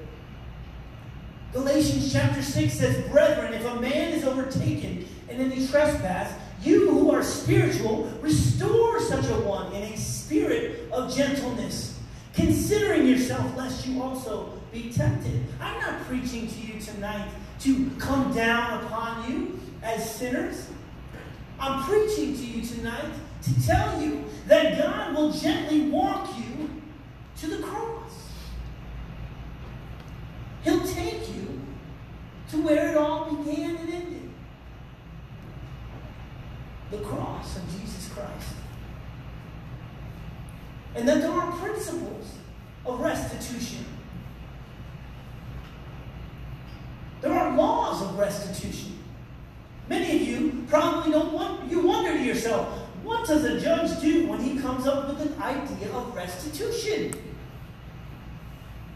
Galatians 1.53 2.13
chapter 2.13 2.43
6 2.43 2.73
says, 2.73 3.09
Brethren, 3.09 3.55
if 3.55 3.65
a 3.65 3.81
man 3.81 4.13
is 4.13 4.25
overtaken 4.25 5.07
and 5.29 5.41
in 5.41 5.53
any 5.53 5.67
trespass, 5.67 6.33
you 6.63 6.91
who 6.91 7.11
are 7.11 7.23
spiritual, 7.23 8.05
restore 8.21 9.01
such 9.01 9.27
a 9.27 9.35
one 9.41 9.73
in 9.73 9.83
a 9.83 9.97
spirit 9.97 10.91
of 10.93 11.15
gentleness, 11.15 11.99
considering 12.35 13.07
yourself 13.07 13.57
lest 13.57 13.87
you 13.87 14.03
also 14.03 14.53
be 14.77 14.93
tempted. 14.93 15.43
I'm 15.59 15.81
not 15.81 16.05
preaching 16.05 16.47
to 16.49 16.61
you 16.61 16.79
tonight 16.79 17.31
to 17.61 17.91
come 17.99 18.35
down 18.35 18.85
upon 18.85 19.31
you 19.31 19.59
as 19.83 20.15
sinners. 20.15 20.69
I'm 21.59 21.83
preaching 21.85 22.37
to 22.37 22.45
you 22.45 22.63
tonight 22.63 23.13
to 23.43 23.67
tell 23.67 24.01
you 24.03 24.25
that 24.47 24.77
God 24.77 25.15
will 25.15 25.33
gently 25.33 25.89
walk 25.89 26.29
you 26.37 26.83
to 27.39 27.47
the 27.47 27.63
cross. 27.63 28.33
He'll 30.63 30.87
take 30.87 31.35
you 31.35 31.61
to 32.51 32.63
where 32.63 32.91
it 32.91 32.97
all 32.99 33.35
began 33.35 33.77
and 33.77 33.89
ended 33.89 34.31
the 36.91 36.99
cross 36.99 37.57
of 37.57 37.63
Jesus 37.71 38.11
Christ. 38.13 38.51
And 40.95 41.09
that 41.09 41.23
there 41.23 41.31
are 41.31 41.53
principles 41.53 42.35
of 42.85 43.01
restitution. 43.01 43.96
There 47.21 47.33
are 47.33 47.57
laws 47.57 48.03
of 48.03 48.19
restitution. 48.19 48.99
Many 49.89 50.17
of 50.17 50.23
you 50.23 50.65
probably 50.69 51.13
don't 51.13 51.33
want, 51.33 51.71
you 51.71 51.81
wonder 51.81 52.13
to 52.13 52.23
yourself, 52.23 52.67
what 53.03 53.27
does 53.27 53.45
a 53.45 53.61
judge 53.61 54.01
do 54.01 54.27
when 54.27 54.41
he 54.41 54.59
comes 54.59 54.87
up 54.87 55.09
with 55.09 55.21
an 55.21 55.41
idea 55.41 55.93
of 55.93 56.15
restitution? 56.15 57.13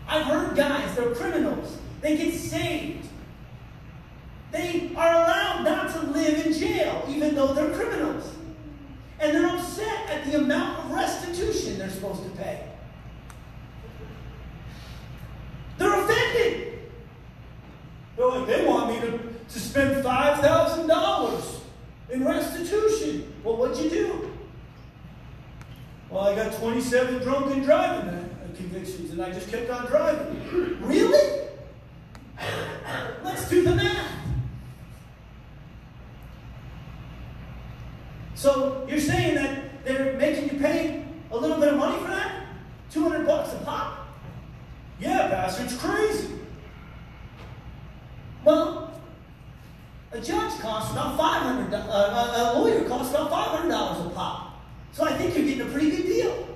I've 0.08 0.26
heard 0.26 0.56
guys, 0.56 0.96
they're 0.96 1.14
criminals. 1.14 1.78
They 2.00 2.16
get 2.16 2.34
saved. 2.34 3.06
They 4.50 4.90
are 4.96 5.14
allowed 5.14 5.62
not 5.64 5.92
to 5.92 6.10
live 6.10 6.44
in 6.44 6.52
jail, 6.52 7.04
even 7.08 7.36
though 7.36 7.54
they're 7.54 7.70
criminals. 7.70 8.34
And 9.20 9.36
they're 9.36 9.46
upset 9.46 10.10
at 10.10 10.24
the 10.24 10.38
amount 10.38 10.78
of 10.80 10.90
restitution 10.90 11.78
they're 11.78 11.90
supposed 11.90 12.24
to 12.24 12.30
pay. 12.30 12.66
They're 15.78 16.04
offended. 16.04 16.78
They're 18.16 18.28
like, 18.28 18.46
they 18.48 18.66
want 18.66 18.90
me 18.90 19.00
to, 19.00 19.18
to 19.18 19.58
spend 19.60 20.04
$5,000 20.04 21.60
in 22.10 22.24
restitution. 22.24 23.32
Well, 23.44 23.56
what'd 23.56 23.78
you 23.78 23.90
do? 23.90 24.32
Well, 26.10 26.24
I 26.24 26.34
got 26.34 26.49
27 26.60 27.22
drunken 27.22 27.62
driving 27.62 28.10
uh, 28.10 28.28
convictions 28.54 29.12
and 29.12 29.22
I 29.22 29.32
just 29.32 29.50
kept 29.50 29.70
on 29.70 29.86
driving. 29.86 30.78
Really? 30.82 31.48
Let's 33.24 33.48
do 33.48 33.62
the 33.62 33.74
math. 33.74 34.12
So 38.34 38.86
you're 38.88 39.00
saying 39.00 39.36
that 39.36 39.84
they're 39.84 40.18
making 40.18 40.50
you 40.50 40.58
pay 40.58 41.06
a 41.30 41.36
little 41.36 41.58
bit 41.58 41.72
of 41.72 41.78
money 41.78 41.98
for 41.98 42.08
that? 42.08 42.46
200 42.90 43.26
bucks 43.26 43.54
a 43.54 43.64
pop? 43.64 44.08
Yeah, 44.98 45.28
Pastor, 45.28 45.64
it's 45.64 45.76
crazy. 45.78 46.40
Well, 48.44 49.00
a 50.12 50.20
judge 50.20 50.58
costs 50.60 50.92
about 50.92 51.16
500 51.16 51.72
uh, 51.72 52.52
a 52.54 52.58
lawyer 52.58 52.86
costs 52.86 53.14
about 53.14 53.30
$500 53.30 54.06
a 54.06 54.10
pop. 54.10 54.60
So 54.92 55.04
I 55.04 55.12
think 55.16 55.34
you're 55.34 55.46
getting 55.46 55.62
a 55.62 55.70
pretty 55.70 55.90
good 55.90 56.06
deal. 56.06 56.48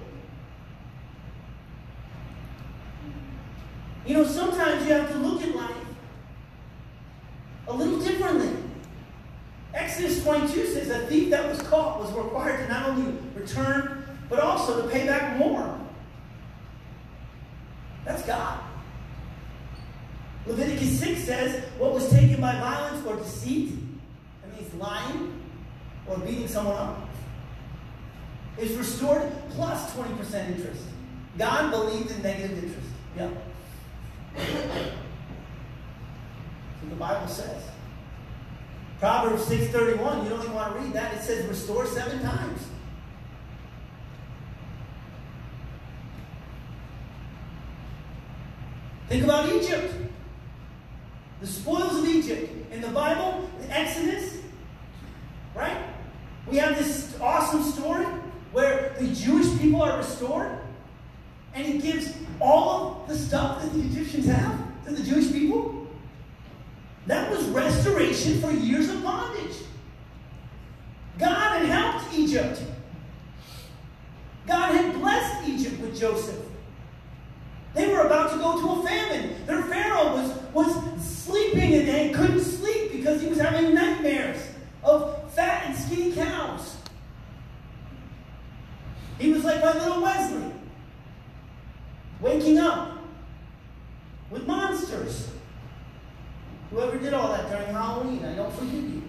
You 4.07 4.15
know, 4.15 4.25
sometimes 4.25 4.87
you 4.87 4.93
have 4.93 5.11
to 5.13 5.19
look 5.19 5.43
at 5.43 5.55
life 5.55 5.77
a 7.69 7.73
little 7.73 7.99
differently. 7.99 8.51
Exodus 9.73 10.23
22 10.23 10.67
says 10.67 10.91
a 10.91 11.07
thief 11.07 11.31
that 11.31 11.49
was 11.49 11.61
caught 11.63 12.01
was 12.01 12.13
required 12.13 12.67
to 12.67 12.69
not 12.69 12.89
only 12.91 13.17
return, 13.35 14.05
but 14.29 14.41
also 14.41 14.83
to 14.83 14.89
pay 14.89 15.07
back 15.07 15.39
more. 15.39 15.79
That's 18.05 18.23
God. 18.23 18.61
Leviticus 20.47 21.01
6 21.01 21.25
says 21.25 21.65
what 21.79 21.95
was 21.95 22.11
taken 22.11 22.41
by 22.41 22.53
violence 22.53 23.05
or 23.07 23.14
deceit, 23.25 23.73
that 24.43 24.61
means 24.61 24.73
lying 24.75 25.41
or 26.07 26.19
beating 26.19 26.49
someone 26.49 26.77
up, 26.77 27.09
is 28.59 28.77
restored 28.77 29.33
plus 29.51 29.93
20% 29.95 30.51
interest. 30.51 30.83
God 31.37 31.71
believed 31.71 32.11
in 32.11 32.23
negative 32.23 32.63
interest. 32.63 32.89
Yeah. 33.17 33.31
So 36.81 36.89
the 36.89 36.97
Bible 36.97 37.29
says. 37.29 37.63
Proverbs 39.01 39.45
6.31, 39.47 40.25
you 40.25 40.31
don't 40.31 40.41
even 40.41 40.55
want 40.55 40.75
to 40.75 40.81
read 40.81 40.93
that. 40.93 41.15
It 41.15 41.23
says 41.23 41.47
restore 41.47 41.87
seven 41.87 42.23
times. 42.23 42.61
Think 49.09 49.25
about 49.25 49.53
Egypt. 49.53 49.95
The 51.41 51.47
spoils 51.47 51.99
of 51.99 52.07
Egypt. 52.07 52.64
In 52.75 52.81
the 52.81 52.89
Bible, 52.89 53.49
the 53.61 53.71
Exodus, 53.71 54.39
right? 55.55 55.79
We 56.51 56.57
have 56.57 56.77
this 56.77 57.17
awesome 57.21 57.63
story 57.63 58.05
where 58.51 58.97
the 58.99 59.15
Jewish 59.15 59.57
people 59.61 59.81
are 59.81 59.97
restored, 59.97 60.59
and 61.55 61.65
he 61.65 61.79
gives 61.79 62.13
all 62.41 63.03
of 63.03 63.09
the 63.09 63.17
stuff 63.17 63.63
that 63.63 63.73
the 63.73 63.79
Egyptians 63.79 64.27
have 64.27 64.59
to 64.87 64.93
the 64.93 65.05
Jewish 65.05 65.31
people. 65.31 65.87
That 67.07 67.31
was 67.31 67.45
restoration 67.51 68.41
for 68.41 68.51
years 68.51 68.89
of 68.89 69.05
bondage. 69.05 69.57
God 71.17 71.61
had 71.61 71.67
helped 71.67 72.13
Egypt. 72.13 72.61
God 74.49 74.75
had 74.75 74.95
blessed 74.95 75.49
Egypt 75.49 75.81
with 75.81 75.99
Joseph. 75.99 76.45
They 77.75 77.87
were 77.93 78.01
about 78.01 78.33
to 78.33 78.39
go 78.39 78.61
to 78.61 78.81
a 78.81 78.83
famine. 78.85 79.47
Their 79.47 79.63
Pharaoh 79.63 80.17
was, 80.17 80.37
was 80.53 81.05
sleeping 81.05 81.75
and 81.75 81.89
they 81.89 82.11
couldn't 82.11 82.41
sleep 82.41 82.54
because 83.05 83.21
he 83.21 83.29
was 83.29 83.39
having 83.39 83.75
nightmares 83.75 84.39
of 84.83 85.31
fat 85.33 85.67
and 85.67 85.77
skinny 85.77 86.13
cows. 86.13 86.79
He 89.19 89.31
was 89.31 89.45
like 89.45 89.63
my 89.63 89.75
little 89.75 90.03
Wesley, 90.03 90.51
waking 92.23 92.59
up 92.59 92.97
with 94.31 94.47
monsters. 94.47 95.31
Whoever 96.71 96.97
did 96.97 97.13
all 97.13 97.29
that 97.29 97.51
during 97.51 97.67
Halloween, 97.67 98.25
I 98.25 98.37
don't 98.37 98.53
forgive 98.55 98.73
you. 98.73 99.03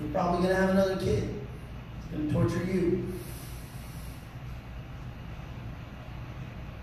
You're 0.00 0.10
probably 0.10 0.46
going 0.46 0.56
to 0.56 0.56
have 0.56 0.70
another 0.70 0.96
kid. 0.96 1.34
It's 1.98 2.10
going 2.10 2.28
to 2.28 2.32
torture 2.32 2.64
you. 2.64 3.12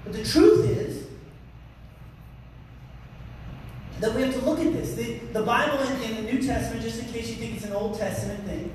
But 0.10 0.24
the 0.24 0.28
truth 0.28 0.66
is 0.66 1.06
that 4.00 4.16
we 4.16 4.24
have 4.24 4.34
to 4.34 4.42
look 4.42 4.60
at 4.60 4.74
this. 4.74 4.96
The, 4.96 5.20
the 5.34 5.44
Bible 5.44 5.78
in, 5.84 6.02
in 6.02 6.26
the 6.26 6.34
New 6.34 6.42
Testament, 6.42 6.82
just 6.82 7.00
in 7.00 7.14
case 7.14 7.30
you 7.30 7.36
think 7.36 7.58
it's 7.58 7.66
an 7.66 7.74
Old 7.74 8.00
Testament 8.00 8.44
thing, 8.46 8.72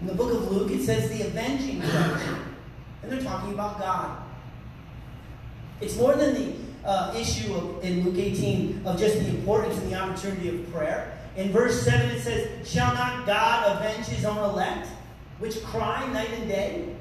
in 0.00 0.06
the 0.06 0.14
book 0.14 0.32
of 0.32 0.50
Luke, 0.50 0.70
it 0.70 0.82
says 0.82 1.10
the 1.10 1.26
avenging 1.26 1.82
judge. 1.82 2.22
And 3.02 3.12
they're 3.12 3.20
talking 3.20 3.52
about 3.52 3.78
God. 3.78 4.22
It's 5.82 5.96
more 5.96 6.14
than 6.14 6.34
the 6.36 6.88
uh, 6.88 7.14
issue 7.14 7.52
of, 7.52 7.84
in 7.84 8.02
Luke 8.02 8.16
18 8.16 8.86
of 8.86 8.98
just 8.98 9.18
the 9.18 9.28
importance 9.28 9.76
and 9.76 9.92
the 9.92 9.96
opportunity 10.00 10.48
of 10.48 10.72
prayer. 10.72 11.18
In 11.36 11.52
verse 11.52 11.82
7, 11.82 12.10
it 12.12 12.22
says, 12.22 12.66
Shall 12.66 12.94
not 12.94 13.26
God 13.26 13.76
avenge 13.76 14.06
his 14.06 14.24
own 14.24 14.38
elect, 14.38 14.88
which 15.38 15.62
cry 15.62 16.10
night 16.14 16.30
and 16.32 16.48
day? 16.48 16.96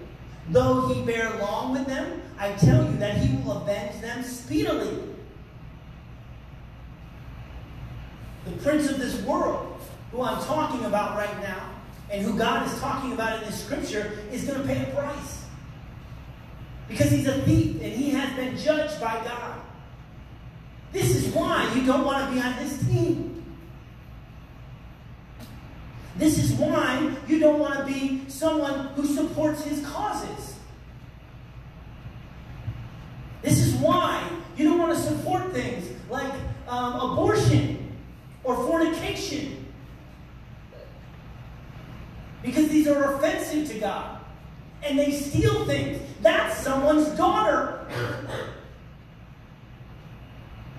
Though 0.50 0.90
he 0.90 1.02
bear 1.04 1.40
long 1.40 1.72
with 1.72 1.86
them, 1.86 2.21
I 2.42 2.54
tell 2.54 2.84
you 2.92 2.98
that 2.98 3.18
he 3.18 3.38
will 3.38 3.58
avenge 3.58 4.02
them 4.02 4.24
speedily. 4.24 4.98
The 8.46 8.52
prince 8.64 8.90
of 8.90 8.98
this 8.98 9.22
world, 9.22 9.80
who 10.12 10.24
I'm 10.24 10.44
talking 10.44 10.84
about 10.86 11.16
right 11.16 11.40
now, 11.44 11.70
and 12.10 12.26
who 12.26 12.36
God 12.36 12.66
is 12.66 12.80
talking 12.80 13.14
about 13.14 13.38
in 13.38 13.46
this 13.48 13.64
scripture, 13.64 14.18
is 14.32 14.46
going 14.46 14.60
to 14.60 14.68
pay 14.68 14.82
a 14.82 14.96
price. 14.96 15.46
Because 16.90 17.12
he's 17.12 17.28
a 17.28 17.44
thief 17.44 17.80
and 17.80 17.94
he 17.94 18.10
has 18.10 18.36
been 18.36 18.58
judged 18.58 19.00
by 19.00 19.24
God. 19.24 19.62
This 20.92 21.16
is 21.16 21.32
why 21.36 21.72
you 21.76 21.86
don't 21.86 22.04
want 22.04 22.28
to 22.28 22.34
be 22.34 22.42
on 22.42 22.54
his 22.54 22.80
team. 22.88 23.46
This 26.18 26.40
is 26.40 26.54
why 26.54 27.16
you 27.28 27.40
don't 27.40 27.60
want 27.60 27.78
to 27.78 27.86
be 27.86 28.28
someone 28.30 28.88
who 28.96 29.06
supports 29.06 29.64
his 29.64 29.86
causes. 29.86 30.56
This 33.42 33.60
is 33.60 33.74
why 33.76 34.30
you 34.56 34.66
don't 34.66 34.80
things 35.52 35.88
like 36.10 36.32
um, 36.68 37.12
abortion 37.12 37.96
or 38.44 38.56
fornication. 38.56 39.66
Because 42.42 42.70
these 42.70 42.88
are 42.88 43.16
offensive 43.16 43.68
to 43.70 43.80
God. 43.80 44.20
And 44.84 44.98
they 44.98 45.12
steal 45.12 45.66
things. 45.66 46.02
That's 46.22 46.58
someone's 46.58 47.10
daughter 47.10 47.88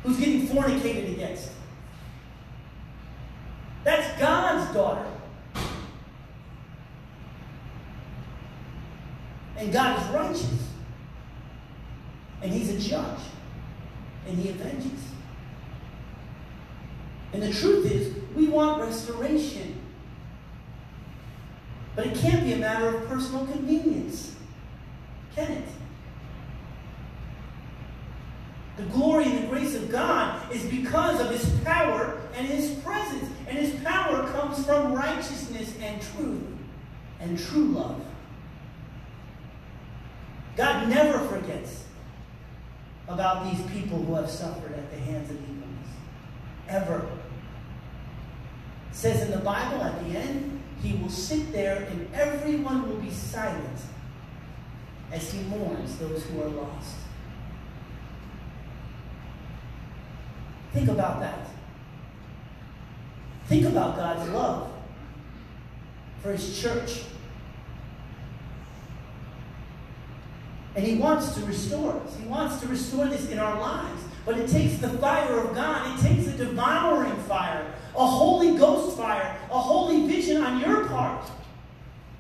who's 0.03 0.19
getting 0.19 0.49
fornicated 0.49 1.13
against. 1.13 1.51
That's 3.85 4.21
God's 4.21 4.73
daughter. 4.75 5.07
And 9.57 9.73
God 9.73 10.03
is 10.03 10.09
righteous. 10.09 10.69
And 12.43 12.53
He's 12.53 12.71
a 12.71 12.79
judge. 12.91 13.21
And 14.33 14.41
He 14.41 14.49
avenges. 14.49 14.99
And 17.35 17.43
the 17.43 17.53
truth 17.53 17.91
is, 17.91 18.15
we 18.35 18.49
want 18.49 18.81
restoration. 18.81 19.79
But 21.95 22.07
it 22.07 22.17
can't 22.17 22.43
be 22.43 22.55
a 22.55 22.57
matter 22.57 22.97
of 22.97 23.07
personal 23.09 23.47
convenience. 23.47 24.35
Can 25.37 25.53
it? 25.53 25.69
The 28.79 28.85
glory 28.85 29.25
and 29.25 29.45
the 29.45 29.49
grace 29.49 29.75
of 29.75 29.91
God 29.91 30.51
is 30.51 30.65
because 30.65 31.21
of 31.21 31.31
His 31.31 31.45
power 31.61 32.23
and 32.35 32.47
His 32.47 32.71
presence. 32.79 33.29
And 33.47 33.59
His 33.59 33.79
power 33.83 34.27
comes 34.33 34.65
from 34.65 34.95
righteousness 34.95 35.75
and 35.83 36.01
truth 36.01 36.43
and 37.21 37.39
true 37.39 37.67
love. 37.67 38.01
God 40.57 40.89
never 40.89 41.19
forgets 41.29 41.85
about 43.13 43.51
these 43.51 43.61
people 43.71 44.03
who 44.03 44.15
have 44.15 44.31
suffered 44.31 44.73
at 44.73 44.91
the 44.91 44.99
hands 44.99 45.31
of 45.31 45.37
evilness. 45.37 45.89
Ever. 46.69 47.09
It 48.91 48.95
says 48.95 49.23
in 49.23 49.31
the 49.31 49.45
Bible 49.45 49.83
at 49.83 50.03
the 50.05 50.19
end, 50.19 50.63
he 50.83 50.95
will 50.95 51.11
sit 51.11 51.53
there 51.53 51.83
and 51.91 52.13
everyone 52.15 52.89
will 52.89 52.97
be 52.97 53.11
silent 53.11 53.79
as 55.11 55.33
he 55.33 55.43
mourns 55.43 55.99
those 55.99 56.25
who 56.25 56.43
are 56.43 56.49
lost. 56.49 56.97
Think 60.73 60.89
about 60.89 61.21
that. 61.21 61.49
Think 63.47 63.67
about 63.67 63.97
God's 63.97 64.31
love 64.31 64.73
for 66.23 66.33
his 66.33 66.61
church. 66.61 67.03
And 70.75 70.87
he 70.87 70.97
wants 70.97 71.35
to 71.35 71.45
restore 71.45 72.01
us. 72.01 72.17
He 72.17 72.27
wants 72.27 72.61
to 72.61 72.69
restore 72.69 73.07
this 73.07 73.29
in 73.29 73.39
our 73.39 73.61
lives. 73.61 74.03
But 74.25 74.39
it 74.39 74.49
takes 74.49 74.79
the 74.79 74.89
fire 74.89 75.39
of 75.39 75.55
God. 75.55 75.99
It 75.99 76.03
takes 76.03 76.29
a 76.29 76.37
devouring 76.37 77.17
fire, 77.25 77.67
a 77.95 78.07
Holy 78.07 78.57
Ghost 78.57 78.97
fire, 78.97 79.37
a 79.51 79.59
holy 79.59 80.07
vision 80.07 80.43
on 80.43 80.61
your 80.61 80.87
part. 80.87 81.31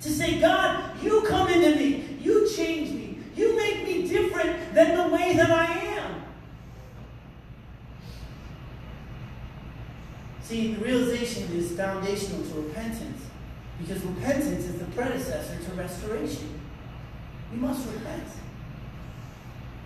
To 0.00 0.10
say, 0.10 0.40
God, 0.40 1.00
you 1.02 1.22
come 1.22 1.48
into 1.48 1.76
me. 1.76 2.18
You 2.20 2.50
change 2.54 2.90
me. 2.90 3.18
You 3.36 3.56
make 3.56 3.84
me 3.84 4.08
different 4.08 4.74
than 4.74 4.96
the 4.96 5.14
way 5.14 5.34
that 5.36 5.50
I 5.50 5.64
am. 5.64 6.22
See, 10.42 10.74
the 10.74 10.84
realization 10.84 11.50
is 11.52 11.72
foundational 11.72 12.42
to 12.42 12.54
repentance. 12.62 13.22
Because 13.78 14.02
repentance 14.02 14.66
is 14.66 14.78
the 14.78 14.84
predecessor 14.86 15.58
to 15.64 15.70
restoration. 15.74 16.61
You 17.52 17.58
must 17.58 17.86
repent. 17.92 18.24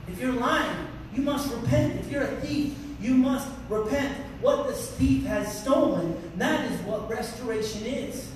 If 0.08 0.20
you're 0.20 0.32
lying, 0.32 0.86
you 1.14 1.22
must 1.22 1.52
repent. 1.52 1.98
If 2.00 2.10
you're 2.10 2.22
a 2.22 2.40
thief, 2.40 2.74
you 3.00 3.14
must 3.14 3.48
repent. 3.68 4.14
What 4.40 4.68
the 4.68 4.72
thief 4.72 5.24
has 5.24 5.62
stolen, 5.62 6.16
that 6.36 6.70
is 6.70 6.80
what 6.82 7.10
restoration 7.10 7.84
is. 7.86 8.30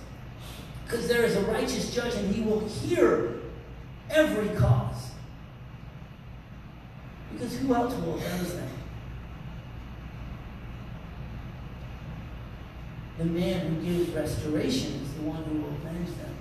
Because 0.85 1.07
there 1.07 1.23
is 1.23 1.37
a 1.37 1.43
righteous 1.43 1.95
judge 1.95 2.15
and 2.15 2.35
he 2.35 2.43
will 2.43 2.67
hear 2.69 3.35
every 4.11 4.49
cause. 4.57 5.11
Because 7.33 7.57
who 7.59 7.75
else 7.75 7.95
will 7.95 8.15
avenge 8.15 8.49
them? 8.49 8.69
The 13.19 13.25
man 13.27 13.61
who 13.61 13.83
gives 13.83 14.11
restoration 14.11 14.95
is 15.05 15.13
the 15.15 15.23
one 15.23 15.45
who 15.45 15.59
will 15.59 15.69
avenge 15.69 16.09
them. 16.17 16.35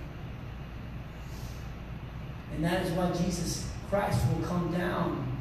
And 2.59 2.65
that 2.65 2.85
is 2.85 2.91
why 2.91 3.09
Jesus 3.11 3.69
Christ 3.89 4.19
will 4.27 4.45
come 4.45 4.69
down 4.73 5.31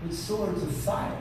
with 0.00 0.16
swords 0.16 0.62
of 0.62 0.72
fire. 0.72 1.20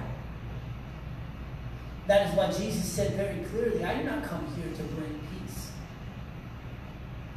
That 2.06 2.30
is 2.30 2.36
why 2.36 2.52
Jesus 2.52 2.86
said 2.86 3.16
very 3.16 3.44
clearly, 3.46 3.84
I 3.84 3.96
did 3.96 4.06
not 4.06 4.24
come 4.24 4.46
here 4.56 4.72
to 4.72 4.84
bring 4.84 5.20
peace, 5.20 5.72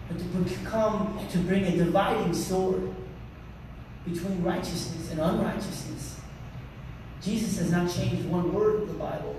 but 0.06 0.18
to 0.18 0.54
come 0.66 1.18
to 1.30 1.38
bring 1.38 1.64
a 1.64 1.76
dividing 1.78 2.34
sword. 2.34 2.94
between 4.04 4.42
righteousness 4.42 5.10
and 5.12 5.20
unrighteousness. 5.20 6.20
Jesus 7.22 7.58
has 7.58 7.70
not 7.70 7.90
changed 7.90 8.26
one 8.28 8.52
word 8.52 8.82
of 8.82 8.88
the 8.88 8.94
Bible. 8.94 9.36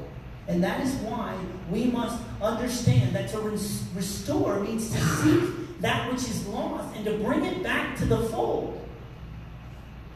And 0.48 0.64
that 0.64 0.82
is 0.82 0.94
why 0.96 1.38
we 1.70 1.86
must 1.86 2.24
understand 2.42 3.16
that 3.16 3.30
to 3.30 3.40
restore 3.40 4.62
means 4.62 4.90
to 4.92 4.98
seek 4.98 5.63
that 5.84 6.10
which 6.10 6.22
is 6.22 6.48
lost 6.48 6.96
and 6.96 7.04
to 7.04 7.18
bring 7.18 7.44
it 7.44 7.62
back 7.62 7.98
to 7.98 8.06
the 8.06 8.18
fold. 8.30 8.80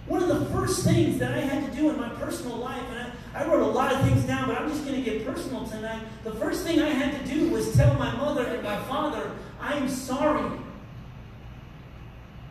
One 0.08 0.24
of 0.24 0.30
the 0.30 0.46
first 0.46 0.86
things 0.86 1.20
that 1.20 1.34
I 1.34 1.42
had 1.42 1.70
to 1.70 1.78
do 1.78 1.90
in 1.90 2.00
my 2.00 2.08
personal 2.08 2.56
life, 2.56 2.84
and 2.90 3.12
I, 3.36 3.44
I 3.44 3.46
wrote 3.46 3.62
a 3.62 3.72
lot 3.72 3.94
of 3.94 4.02
things 4.02 4.24
down, 4.24 4.48
but 4.48 4.58
I'm 4.58 4.70
just 4.70 4.86
going 4.86 4.96
to 4.96 5.02
get 5.02 5.26
personal 5.26 5.68
tonight. 5.68 6.04
The 6.24 6.32
first 6.36 6.66
thing 6.66 6.80
I 6.80 6.88
had 6.88 7.22
to 7.22 7.34
do 7.34 7.50
was 7.50 7.76
tell 7.76 7.94
my 7.96 8.16
mother 8.16 8.46
and 8.46 8.64
my 8.64 8.82
father, 8.84 9.30
I'm 9.60 9.90
sorry. 9.90 10.58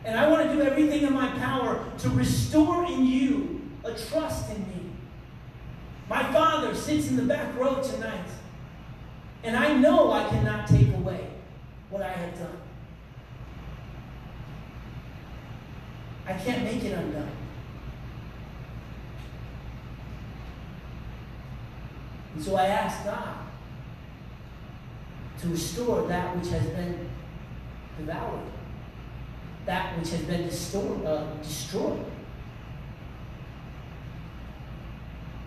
And 0.05 0.21
I 0.21 0.29
want 0.29 0.51
to 0.51 0.55
do 0.55 0.61
everything 0.61 1.05
in 1.05 1.15
my 1.15 1.29
power 1.39 1.91
to 2.01 2.11
restore 2.11 2.85
in 2.85 3.07
you 3.07 3.63
a 3.83 3.95
trust 3.95 4.51
in 4.51 4.61
me. 4.69 4.91
My 6.11 6.23
father 6.35 6.75
sits 6.75 7.09
in 7.09 7.17
the 7.17 7.23
back 7.23 7.57
row 7.57 7.83
tonight, 7.83 8.29
and 9.43 9.57
I 9.57 9.73
know 9.73 10.13
I 10.13 10.29
cannot 10.29 10.69
take 10.69 10.89
away 10.89 11.29
what 11.89 12.03
I 12.03 12.09
have 12.09 12.39
done. 12.39 12.66
I 16.27 16.33
can't 16.33 16.65
make 16.65 16.85
it 16.85 16.93
undone. 16.93 17.31
And 22.35 22.45
so 22.45 22.57
I 22.57 22.67
ask 22.67 23.05
God 23.05 23.39
to 25.41 25.49
restore 25.49 26.07
that 26.09 26.37
which 26.37 26.49
has 26.49 26.67
been 26.67 27.09
devoured, 27.99 28.41
that 29.65 29.99
which 29.99 30.11
has 30.11 30.21
been. 30.23 30.45
Uh, 31.07 31.27
destroyed. 31.43 32.05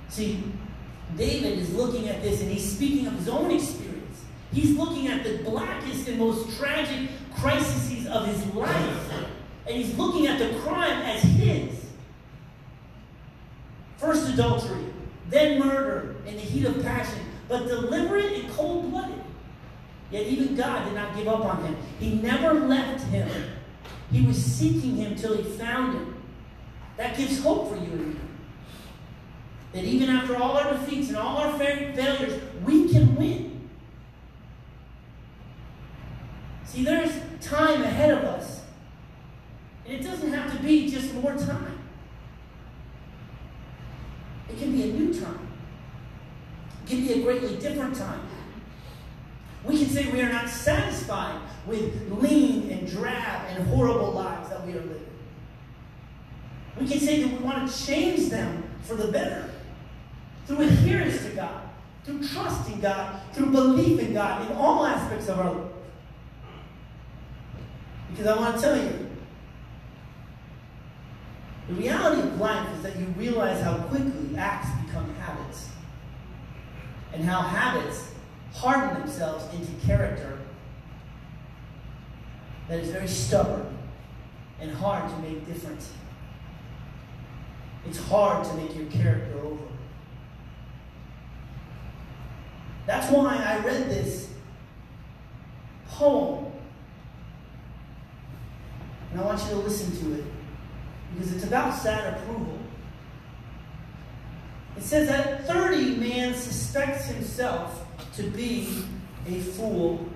See, 0.10 0.44
David 1.18 1.60
is 1.60 1.74
looking 1.74 2.10
at 2.10 2.22
this 2.22 2.42
and 2.42 2.52
he's 2.52 2.76
speaking 2.76 3.08
of 3.08 3.14
his 3.14 3.30
own 3.30 3.52
experience. 3.52 4.24
He's 4.52 4.78
looking 4.78 5.08
at 5.08 5.24
the 5.24 5.44
blackest 5.44 6.08
and 6.08 6.20
most 6.20 6.58
tragic 6.58 7.10
crises 7.36 8.08
of 8.08 8.26
his 8.28 8.46
life. 8.54 9.26
And 9.68 9.76
he's 9.76 9.96
looking 9.98 10.28
at 10.28 10.40
the 10.40 10.58
crime 10.60 11.02
as 11.04 11.22
his. 11.22 11.86
First 13.98 14.34
adultery, 14.34 14.86
then 15.30 15.60
murder 15.60 16.16
in 16.26 16.36
the 16.36 16.42
heat 16.42 16.66
of 16.66 16.82
passion, 16.82 17.20
but 17.48 17.68
deliberate 17.68 18.32
and 18.34 18.50
cold 18.52 18.90
blooded. 18.90 19.22
Yet 20.12 20.26
even 20.26 20.56
God 20.56 20.86
did 20.86 20.96
not 20.96 21.16
give 21.16 21.28
up 21.28 21.46
on 21.46 21.64
him. 21.64 21.78
He 22.00 22.16
never 22.16 22.54
left 22.54 23.04
him. 23.06 23.30
He 24.12 24.26
was 24.26 24.44
seeking 24.44 24.96
him 24.96 25.16
till 25.16 25.38
he 25.38 25.44
found 25.44 25.94
him. 25.94 26.16
That 26.98 27.16
gives 27.18 27.42
hope 27.44 27.70
for 27.70 27.76
you 27.76 27.92
and 27.92 28.14
me. 28.16 28.20
That 29.74 29.84
even 29.84 30.10
after 30.10 30.36
all 30.36 30.58
our 30.58 30.74
defeats 30.74 31.10
and 31.10 31.18
all 31.18 31.38
our 31.38 31.58
failures, 31.58 32.42
we 32.66 32.90
can 32.90 33.16
win. 33.16 33.70
See, 36.66 36.84
there's 36.84 37.12
time 37.42 37.84
ahead 37.84 38.12
of 38.12 38.24
us. 38.24 38.39
Be 40.62 40.90
just 40.90 41.14
more 41.14 41.36
time. 41.36 41.80
It 44.50 44.58
can 44.58 44.72
be 44.72 44.84
a 44.84 44.94
new 44.94 45.14
time. 45.14 45.48
It 46.84 46.90
can 46.90 47.02
be 47.02 47.14
a 47.14 47.22
greatly 47.24 47.58
different 47.58 47.96
time. 47.96 48.22
We 49.64 49.78
can 49.78 49.90
say 49.90 50.10
we 50.12 50.22
are 50.22 50.32
not 50.32 50.50
satisfied 50.50 51.40
with 51.66 52.12
lean 52.12 52.72
and 52.72 52.88
drab 52.88 53.48
and 53.50 53.68
horrible 53.68 54.12
lives 54.12 54.50
that 54.50 54.66
we 54.66 54.74
are 54.74 54.82
living. 54.82 55.06
We 56.80 56.88
can 56.88 57.00
say 57.00 57.24
that 57.24 57.32
we 57.32 57.38
want 57.40 57.70
to 57.70 57.86
change 57.86 58.30
them 58.30 58.64
for 58.82 58.96
the 58.96 59.12
better 59.12 59.52
through 60.48 60.62
adherence 60.62 61.24
to 61.26 61.32
God, 61.32 61.62
through 62.06 62.26
trust 62.28 62.70
in 62.70 62.80
God, 62.80 63.22
through 63.34 63.52
belief 63.52 64.00
in 64.00 64.14
God 64.14 64.50
in 64.50 64.56
all 64.58 64.86
aspects 64.86 65.28
of 65.28 65.40
our 65.40 65.54
life. 65.54 65.72
Because 68.12 68.28
I 68.28 68.40
want 68.40 68.56
to 68.56 68.62
tell 68.62 68.78
you, 68.78 69.09
the 71.70 71.76
reality 71.76 72.22
of 72.22 72.40
life 72.40 72.68
is 72.76 72.82
that 72.82 72.98
you 72.98 73.06
realize 73.16 73.62
how 73.62 73.78
quickly 73.78 74.36
acts 74.36 74.70
become 74.84 75.14
habits, 75.16 75.70
and 77.14 77.24
how 77.24 77.42
habits 77.42 78.12
harden 78.56 79.00
themselves 79.00 79.46
into 79.54 79.72
character 79.86 80.40
that 82.68 82.80
is 82.80 82.90
very 82.90 83.08
stubborn 83.08 83.78
and 84.60 84.72
hard 84.72 85.10
to 85.12 85.18
make 85.20 85.46
different. 85.46 85.88
It's 87.86 88.00
hard 88.00 88.44
to 88.46 88.54
make 88.56 88.76
your 88.76 88.88
character 88.88 89.40
over. 89.40 89.64
That's 92.88 93.12
why 93.12 93.36
I 93.36 93.64
read 93.64 93.90
this 93.90 94.32
poem. 95.88 96.52
And 99.12 99.22
I 99.22 99.24
want 99.24 99.42
you 99.44 99.50
to 99.50 99.56
listen 99.58 99.96
to 100.04 100.20
it 100.20 100.26
because 101.14 101.34
it's 101.34 101.44
about 101.44 101.76
sad 101.76 102.16
approval. 102.16 102.58
It 104.78 104.84
says 104.84 105.08
that 105.10 105.46
30 105.48 105.96
man 105.98 106.34
suspects 106.34 107.08
himself 107.08 107.86
to 108.16 108.24
be 108.24 108.84
a 109.28 109.40
fool, 109.40 110.08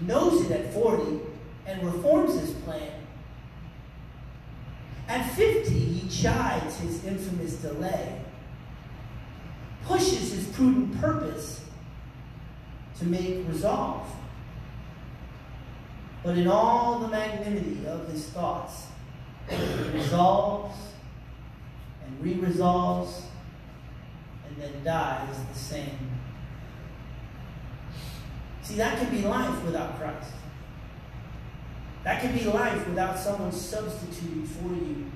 knows 0.00 0.44
it 0.44 0.50
at 0.50 0.72
40, 0.72 1.20
and 1.66 1.82
reforms 1.82 2.38
his 2.40 2.50
plan. 2.50 2.92
At 5.06 5.30
50, 5.34 5.70
he 5.70 6.08
chides 6.08 6.78
his 6.78 7.04
infamous 7.04 7.54
delay 7.56 8.20
pushes 9.86 10.32
his 10.32 10.46
prudent 10.48 11.00
purpose 11.00 11.60
to 12.98 13.04
make 13.06 13.46
resolve. 13.48 14.06
But 16.22 16.38
in 16.38 16.48
all 16.48 17.00
the 17.00 17.08
magnanimity 17.08 17.86
of 17.86 18.08
his 18.08 18.26
thoughts, 18.26 18.86
he 19.48 19.98
resolves 19.98 20.76
and 22.04 22.24
re 22.24 22.34
resolves 22.34 23.26
and 24.48 24.56
then 24.56 24.84
dies 24.84 25.36
the 25.52 25.58
same. 25.58 26.10
See, 28.62 28.76
that 28.76 28.98
can 28.98 29.10
be 29.10 29.22
life 29.22 29.62
without 29.64 29.98
Christ. 29.98 30.30
That 32.04 32.20
can 32.20 32.36
be 32.36 32.44
life 32.44 32.86
without 32.86 33.18
someone 33.18 33.52
substituting 33.52 34.46
for 34.46 34.68
you 34.68 35.10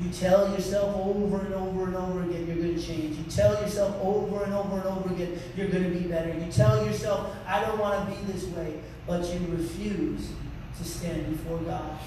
you 0.00 0.10
tell 0.10 0.50
yourself 0.50 0.96
over 0.96 1.44
and 1.44 1.54
over 1.54 1.84
and 1.84 1.96
over 1.96 2.22
again 2.22 2.46
you're 2.46 2.56
going 2.56 2.74
to 2.74 2.82
change. 2.82 3.18
You 3.18 3.24
tell 3.24 3.60
yourself 3.60 3.96
over 4.02 4.44
and 4.44 4.54
over 4.54 4.78
and 4.78 4.86
over 4.86 5.14
again 5.14 5.38
you're 5.54 5.68
going 5.68 5.84
to 5.84 5.90
be 5.90 6.08
better. 6.08 6.32
You 6.32 6.50
tell 6.50 6.84
yourself, 6.84 7.34
I 7.46 7.60
don't 7.60 7.78
want 7.78 8.08
to 8.08 8.16
be 8.16 8.32
this 8.32 8.44
way, 8.46 8.80
but 9.06 9.22
you 9.32 9.40
refuse 9.50 10.30
to 10.78 10.84
stand 10.84 11.30
before 11.30 11.58
God. 11.58 11.98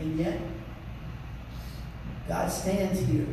And 0.00 0.18
yet, 0.18 0.40
God 2.26 2.50
stands 2.50 3.00
here 3.00 3.26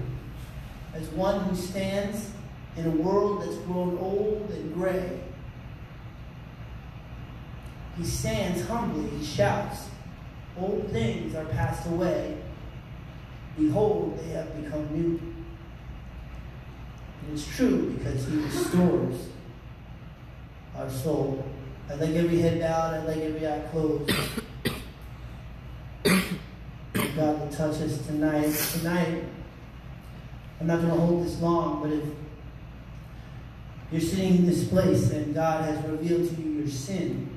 as 0.93 1.07
one 1.09 1.39
who 1.45 1.55
stands 1.55 2.31
in 2.75 2.85
a 2.85 2.89
world 2.89 3.41
that's 3.41 3.57
grown 3.59 3.97
old 3.99 4.49
and 4.51 4.73
gray. 4.73 5.19
He 7.97 8.03
stands 8.03 8.65
humbly, 8.67 9.09
he 9.17 9.25
shouts, 9.25 9.89
Old 10.59 10.89
things 10.91 11.35
are 11.35 11.45
passed 11.45 11.87
away. 11.87 12.37
Behold, 13.57 14.19
they 14.19 14.29
have 14.29 14.61
become 14.61 14.87
new. 14.91 15.19
And 17.21 17.33
it's 17.33 17.55
true 17.55 17.91
because 17.91 18.27
he 18.27 18.37
restores 18.37 19.29
our 20.75 20.89
soul. 20.89 21.45
I'd 21.89 21.99
like 21.99 22.09
every 22.11 22.39
head 22.39 22.59
bowed, 22.59 22.95
I'd 22.95 23.05
like 23.05 23.17
every 23.17 23.47
eye 23.47 23.61
closed. 23.71 24.11
Touch 27.51 27.81
us 27.81 28.05
tonight. 28.05 28.53
Tonight, 28.73 29.23
I'm 30.59 30.67
not 30.67 30.81
going 30.81 30.93
to 30.93 30.99
hold 30.99 31.25
this 31.25 31.39
long, 31.41 31.81
but 31.81 31.91
if 31.91 32.03
you're 33.91 34.01
sitting 34.01 34.37
in 34.37 34.45
this 34.45 34.67
place 34.67 35.11
and 35.11 35.33
God 35.33 35.63
has 35.63 35.83
revealed 35.85 36.29
to 36.29 36.41
you 36.41 36.51
your 36.59 36.67
sin 36.67 37.29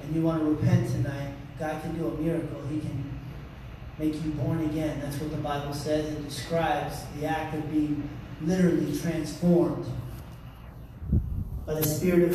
and 0.00 0.14
you 0.14 0.22
want 0.22 0.42
to 0.42 0.50
repent 0.50 0.90
tonight, 0.90 1.32
God 1.58 1.80
can 1.82 1.96
do 1.96 2.06
a 2.06 2.14
miracle. 2.20 2.60
He 2.70 2.80
can 2.80 3.18
make 3.98 4.14
you 4.22 4.32
born 4.32 4.62
again. 4.64 5.00
That's 5.00 5.18
what 5.18 5.30
the 5.30 5.38
Bible 5.38 5.72
says. 5.72 6.12
It 6.12 6.22
describes 6.28 6.98
the 7.18 7.26
act 7.26 7.54
of 7.54 7.70
being 7.72 8.08
literally 8.42 8.96
transformed 8.98 9.86
by 11.64 11.74
the 11.74 11.84
Spirit 11.84 12.22
of 12.22 12.34